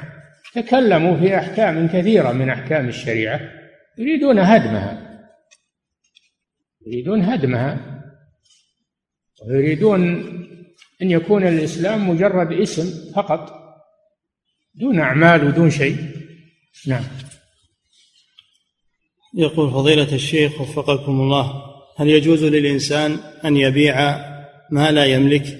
[0.54, 3.40] تكلموا في أحكام كثيرة من أحكام الشريعة.
[3.98, 5.18] يريدون هدمها.
[6.86, 7.78] يريدون هدمها.
[9.46, 10.02] ويريدون
[11.02, 13.52] أن يكون الإسلام مجرد اسم فقط.
[14.74, 15.96] دون أعمال ودون شيء.
[16.86, 17.04] نعم.
[19.34, 21.52] يقول فضيلة الشيخ وفقكم الله
[21.96, 24.27] هل يجوز للإنسان أن يبيع
[24.70, 25.58] ما لا يملك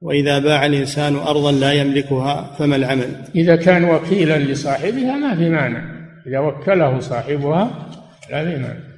[0.00, 6.02] وإذا باع الإنسان أرضا لا يملكها فما العمل؟ إذا كان وكيلا لصاحبها ما في مانع
[6.26, 7.88] إذا وكله صاحبها
[8.30, 8.92] لا في مانع.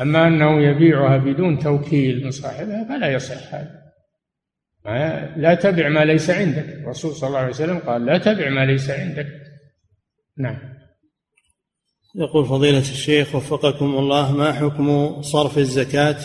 [0.00, 3.88] أما أنه يبيعها بدون توكيل من صاحبها فلا يصح هذا.
[5.36, 6.64] لا تبع ما ليس عندك.
[6.68, 9.26] الرسول صلى الله عليه وسلم قال لا تبع ما ليس عندك.
[10.38, 10.58] نعم.
[12.14, 16.16] يقول فضيلة الشيخ وفقكم الله ما حكم صرف الزكاة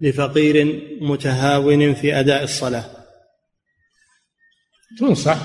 [0.00, 2.84] لفقير متهاون في أداء الصلاة.
[4.98, 5.36] تنصح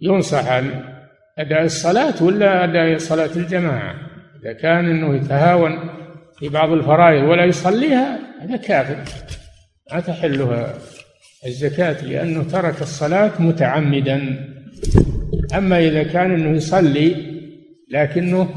[0.00, 0.84] ينصح عن
[1.38, 3.94] أداء الصلاة ولا أداء صلاة الجماعة؟
[4.42, 5.72] إذا كان أنه يتهاون
[6.38, 9.04] في بعض الفرائض ولا يصليها هذا كافر.
[9.92, 10.74] ما تحلها
[11.46, 14.48] الزكاة لأنه ترك الصلاة متعمدا.
[15.54, 17.32] أما إذا كان أنه يصلي
[17.90, 18.54] لكنه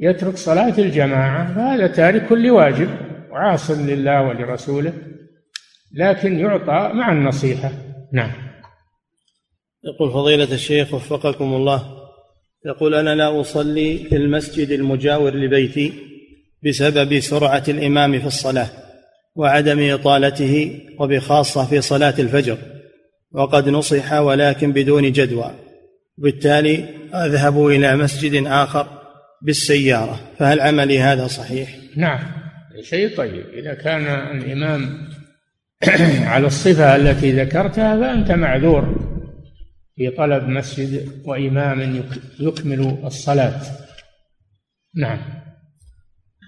[0.00, 3.05] يترك صلاة الجماعة فهذا تارك لواجب.
[3.36, 4.92] وعاص لله ولرسوله
[5.94, 7.72] لكن يعطى مع النصيحة.
[8.12, 8.32] نعم.
[9.84, 11.82] يقول فضيلة الشيخ وفقكم الله
[12.66, 15.92] يقول أنا لا أصلي في المسجد المجاور لبيتي
[16.62, 18.68] بسبب سرعة الإمام في الصلاة
[19.34, 22.58] وعدم إطالته وبخاصة في صلاة الفجر
[23.32, 25.50] وقد نصح ولكن بدون جدوى
[26.18, 26.84] بالتالي
[27.14, 28.86] أذهب إلى مسجد آخر
[29.42, 32.45] بالسيارة فهل عملي هذا صحيح؟ نعم.
[32.82, 33.46] شيء طيب.
[33.48, 34.06] إذا كان
[34.36, 35.08] الإمام
[36.32, 38.94] على الصفة التي ذكرتها فأنت معذور
[39.96, 42.04] في طلب مسجد وإمام
[42.40, 43.60] يكمل الصلاة.
[44.96, 45.18] نعم.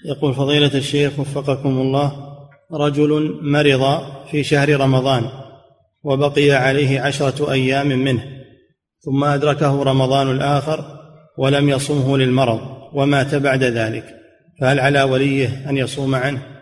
[0.04, 2.28] يقول فضيلة الشيخ وفقكم الله
[2.72, 5.24] رجل مرض في شهر رمضان
[6.02, 8.24] وبقي عليه عشرة أيام منه
[9.00, 10.84] ثم أدركه رمضان الآخر
[11.38, 12.60] ولم يصمه للمرض
[12.92, 14.17] ومات بعد ذلك.
[14.60, 16.58] فهل على وليه أن يصوم عنه؟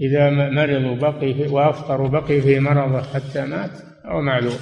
[0.00, 3.70] إذا مرض وبقي وافطر وبقي في مرضه حتى مات
[4.04, 4.58] أو معذور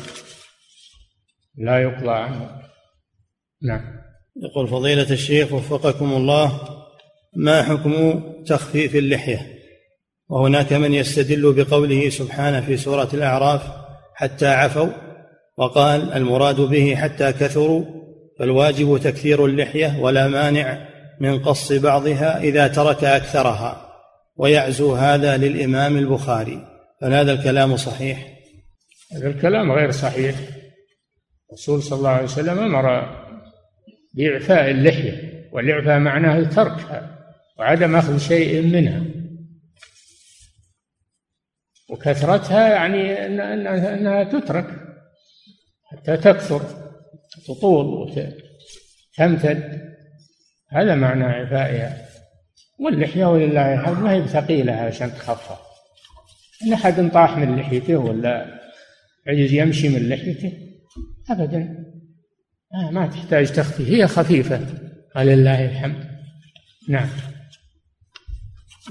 [1.57, 2.51] لا يقضى عنه.
[3.63, 4.05] نعم.
[4.37, 6.61] يقول فضيلة الشيخ وفقكم الله
[7.37, 9.55] ما حكم تخفيف اللحية؟
[10.29, 13.63] وهناك من يستدل بقوله سبحانه في سورة الأعراف
[14.15, 14.89] حتى عفوا
[15.59, 17.85] وقال المراد به حتى كثروا
[18.39, 23.95] فالواجب تكثير اللحية ولا مانع من قص بعضها إذا ترك أكثرها
[24.37, 26.67] ويعزو هذا للإمام البخاري.
[27.01, 28.39] فهذا الكلام صحيح؟
[29.13, 30.37] هذا الكلام غير صحيح.
[31.49, 33.17] الرسول صلى الله عليه وسلم أمر
[34.15, 37.19] بإعفاء اللحية والإعفاء معناه تركها
[37.59, 39.05] وعدم أخذ شيء منها.
[41.91, 44.67] وكثرتها يعني إنها تترك
[45.85, 46.63] حتى تكثر
[47.47, 47.87] تطول
[49.19, 49.94] وتمتد
[50.75, 51.97] هذا معنى عفائها
[52.81, 55.59] واللحية ولله الحمد ما هي بثقيلة عشان تخفف
[56.67, 58.61] إن أحد طاح من لحيته ولا
[59.29, 60.53] عجز يمشي من لحيته
[61.31, 61.85] أبدا.
[62.75, 64.61] آه ما تحتاج تخفيف هي خفيفة.
[65.17, 66.05] ولله الحمد.
[66.89, 67.09] نعم.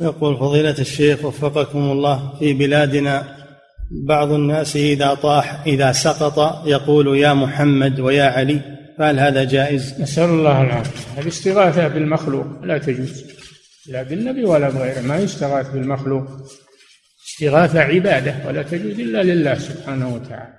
[0.02, 3.38] يقول فضيلة الشيخ وفقكم الله في بلادنا
[4.08, 10.30] بعض الناس إذا طاح إذا سقط يقول يا محمد ويا علي فهل هذا جائز؟ نسأل
[10.30, 11.22] الله العافية.
[11.22, 13.24] الاستغاثة بالمخلوق لا تجوز.
[13.90, 15.02] لا بالنبي ولا بغيره.
[15.02, 16.28] ما يستغاث بالمخلوق.
[17.28, 20.54] استغاثة عبادة ولا تجوز إلا لله سبحانه وتعالى.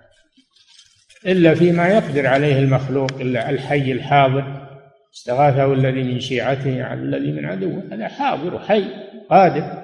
[1.27, 4.69] إلا فيما يقدر عليه المخلوق إلا الحي الحاضر.
[5.15, 7.83] استغاثه الذي من شيعته على الذي من عدوه.
[7.93, 8.85] هذا حاضر حي
[9.31, 9.83] قادر.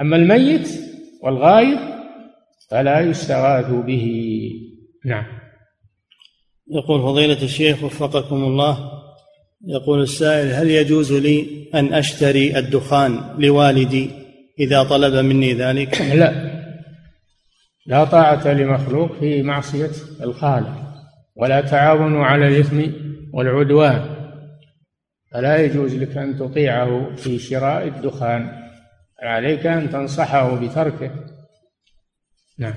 [0.00, 0.68] أما الميت
[1.22, 1.78] والغايب
[2.70, 4.06] فلا يستغاث به.
[5.04, 5.45] نعم.
[6.70, 8.92] يقول فضيلة الشيخ وفقكم الله
[9.66, 14.10] يقول السائل هل يجوز لي أن أشتري الدخان لوالدي
[14.58, 16.56] إذا طلب مني ذلك؟ لا.
[17.86, 19.90] لا طاعة لمخلوق في معصية
[20.22, 20.74] الخالق
[21.36, 22.82] ولا تعاونوا على الإثم
[23.32, 24.16] والعدوان.
[25.32, 28.50] فلا يجوز لك أن تطيعه في شراء الدخان
[29.22, 31.10] عليك أن تنصحه بتركه.
[32.58, 32.74] نعم.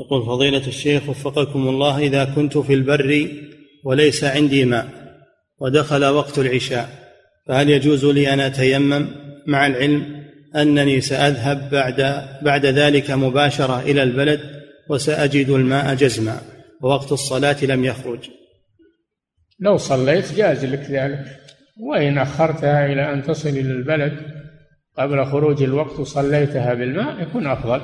[0.00, 3.28] يقول فضيلة الشيخ وفقكم الله إذا كنت في البر
[3.84, 4.86] وليس عندي ماء
[5.58, 6.88] ودخل وقت العشاء
[7.46, 9.06] فهل يجوز لي أن أتيمم
[9.46, 10.24] مع العلم
[10.56, 14.40] أنني سأذهب بعد بعد ذلك مباشرة إلى البلد
[14.88, 16.40] وسأجد الماء جزما
[16.82, 18.30] ووقت الصلاة لم يخرج؟
[19.60, 21.24] لو صليت جاز لك ذلك
[21.80, 24.12] وإن أخرتها إلى أن تصل إلى البلد
[24.98, 27.80] قبل خروج الوقت وصليتها بالماء يكون أفضل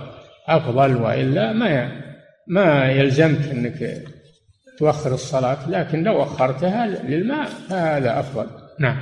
[0.48, 2.05] أفضل وإلا ما
[2.48, 4.02] ما يلزمك أنك
[4.78, 8.46] تؤخر الصلاة لكن لو أخرتها للماء فهذا أفضل.
[8.80, 8.98] نعم.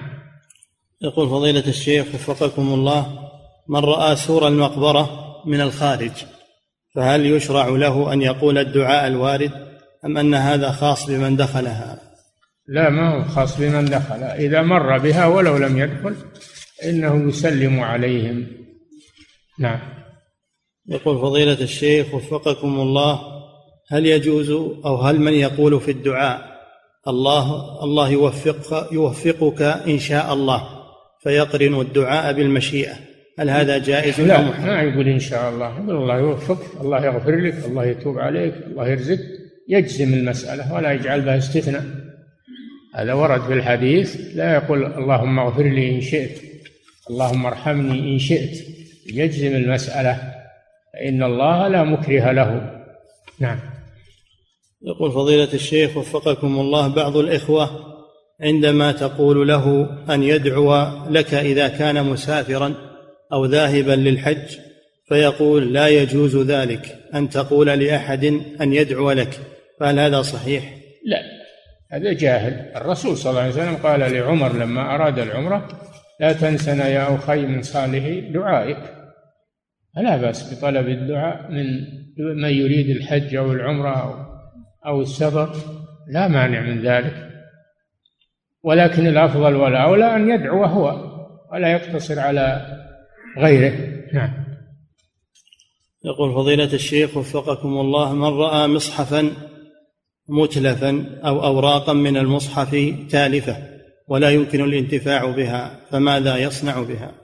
[1.03, 3.31] يقول فضيلة الشيخ وفقكم الله
[3.69, 6.13] من رأى سور المقبرة من الخارج
[6.95, 9.51] فهل يشرع له أن يقول الدعاء الوارد
[10.05, 12.01] أم أن هذا خاص بمن دخلها؟
[12.69, 14.23] لا ما هو خاص بمن دخل.
[14.23, 16.17] إذا مر بها ولو لم يدخل
[16.85, 18.47] إنه يسلم عليهم.
[19.59, 19.81] نعم.
[20.87, 23.34] يقول فضيلة الشيخ وفقكم الله
[23.89, 24.51] هل يجوز
[24.85, 26.55] أو هل من يقول في الدعاء
[27.09, 27.45] الله
[27.85, 30.69] الله يوفق يوفقك إن شاء الله
[31.23, 32.93] فيقرن الدعاء بالمشيئة؟
[33.39, 35.79] هل هذا جائز لا ما يقول إن شاء الله.
[35.79, 39.21] يقول الله يوفقك الله يغفر لك الله يتوب عليك الله يرزقك
[39.69, 41.85] يجزم المسألة ولا يجعل بها استثناء.
[42.95, 44.17] هذا ورد في الحديث.
[44.35, 46.39] لا يقول اللهم اغفر لي إن شئت
[47.11, 48.67] اللهم ارحمني إن شئت.
[49.07, 50.35] يجزم المسألة
[50.93, 52.81] فإن الله لا مكره له.
[53.41, 53.74] نعم.
[54.87, 57.71] يقول فضيلة الشيخ وفقكم الله بعض الإخوة
[58.41, 62.75] عندما تقول له أن يدعو لك إذا كان مسافرا
[63.33, 64.57] أو ذاهبا للحج
[65.09, 68.25] فيقول لا يجوز ذلك أن تقول لأحد
[68.61, 69.41] أن يدعو لك.
[69.81, 70.65] فهل هذا صحيح؟
[71.07, 71.19] لا.
[71.93, 72.77] هذا جاهل.
[72.77, 75.69] الرسول صلى الله عليه وسلم قال لعمر لما أراد العمرة
[76.21, 78.79] لا تنسنا يا أخي من صالح دعائك.
[79.97, 81.65] فلا بأس بطلب الدعاء من
[82.43, 84.24] من يريد الحج أو العمرة أو,
[84.87, 85.57] أو السفر
[86.09, 87.31] لا مانع من ذلك.
[88.63, 91.15] ولكن الأفضل والأولى أن يدعو هو
[91.53, 92.67] ولا يقتصر على
[93.39, 93.95] غيره.
[94.15, 94.45] نعم.
[96.05, 99.33] يقول فضيلة الشيخ وفقكم الله من رأى مصحفا
[100.29, 103.57] متلفا أو أوراقا من المصحف تالفة
[104.09, 107.15] ولا يمكن الانتفاع بها فماذا يصنع بها؟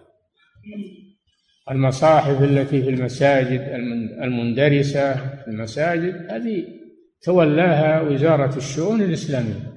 [1.70, 3.60] المصاحف التي في المساجد
[4.22, 6.64] المندرسة في المساجد هذه
[7.22, 9.72] تولاها وزارة الشؤون الإسلامية.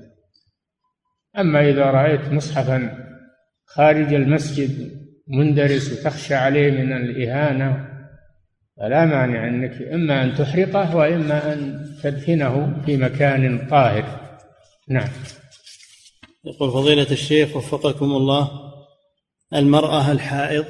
[1.39, 2.97] أما إذا رأيت مصحفا
[3.65, 7.93] خارج المسجد مندرس وتخشى عليه من الإهانة
[8.77, 14.05] فلا مانع أنك إما أن تحرقه وإما أن تدفنه في مكان طاهر.
[14.87, 15.09] نعم.
[16.45, 18.49] يقول فضيلة الشيخ وفقكم الله
[19.53, 20.65] المرأة الحائض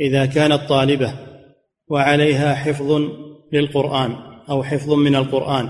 [0.00, 1.14] إذا كانت طالبة
[1.88, 3.00] وعليها حفظ
[3.52, 4.16] للقرآن
[4.50, 5.68] أو حفظ من القرآن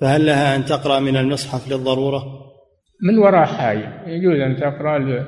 [0.00, 2.24] فهل لها أن تقرأ من المصحف للضرورة؟
[3.02, 3.92] من وراء حائل.
[4.06, 5.24] يجوز أن تقرأ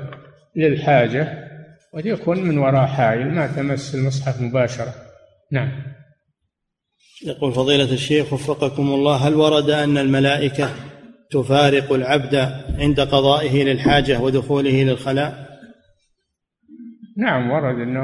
[0.56, 1.48] للحاجة
[1.92, 4.94] ويكون من وراء حائل ما تمس المصحف مباشرة.
[5.52, 5.70] نعم.
[7.26, 10.70] يقول فضيلة الشيخ وفقكم الله هل ورد أن الملائكة
[11.30, 12.34] تفارق العبد
[12.78, 15.50] عند قضائه للحاجة ودخوله للخلاء؟
[17.16, 18.00] نعم ورد أنه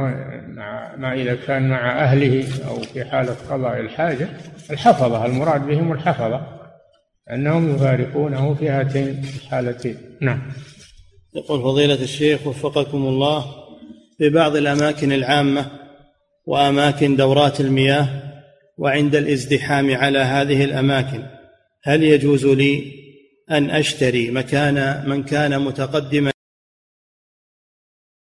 [0.56, 4.28] مع ما إذا كان مع أهله أو في حالة قضاء الحاجة
[4.70, 6.55] الحفظة المراد بهم الحفظة.
[7.32, 9.96] أنهم يفارقونه في هاتين الحالتين.
[10.20, 10.52] نعم.
[11.34, 13.44] يقول فضيلة الشيخ وفقكم الله
[14.18, 15.70] في بعض الأماكن العامة
[16.46, 18.08] وأماكن دورات المياه
[18.78, 21.22] وعند الازدحام على هذه الأماكن
[21.82, 22.92] هل يجوز لي
[23.50, 26.32] أن أشتري مكان من كان متقدما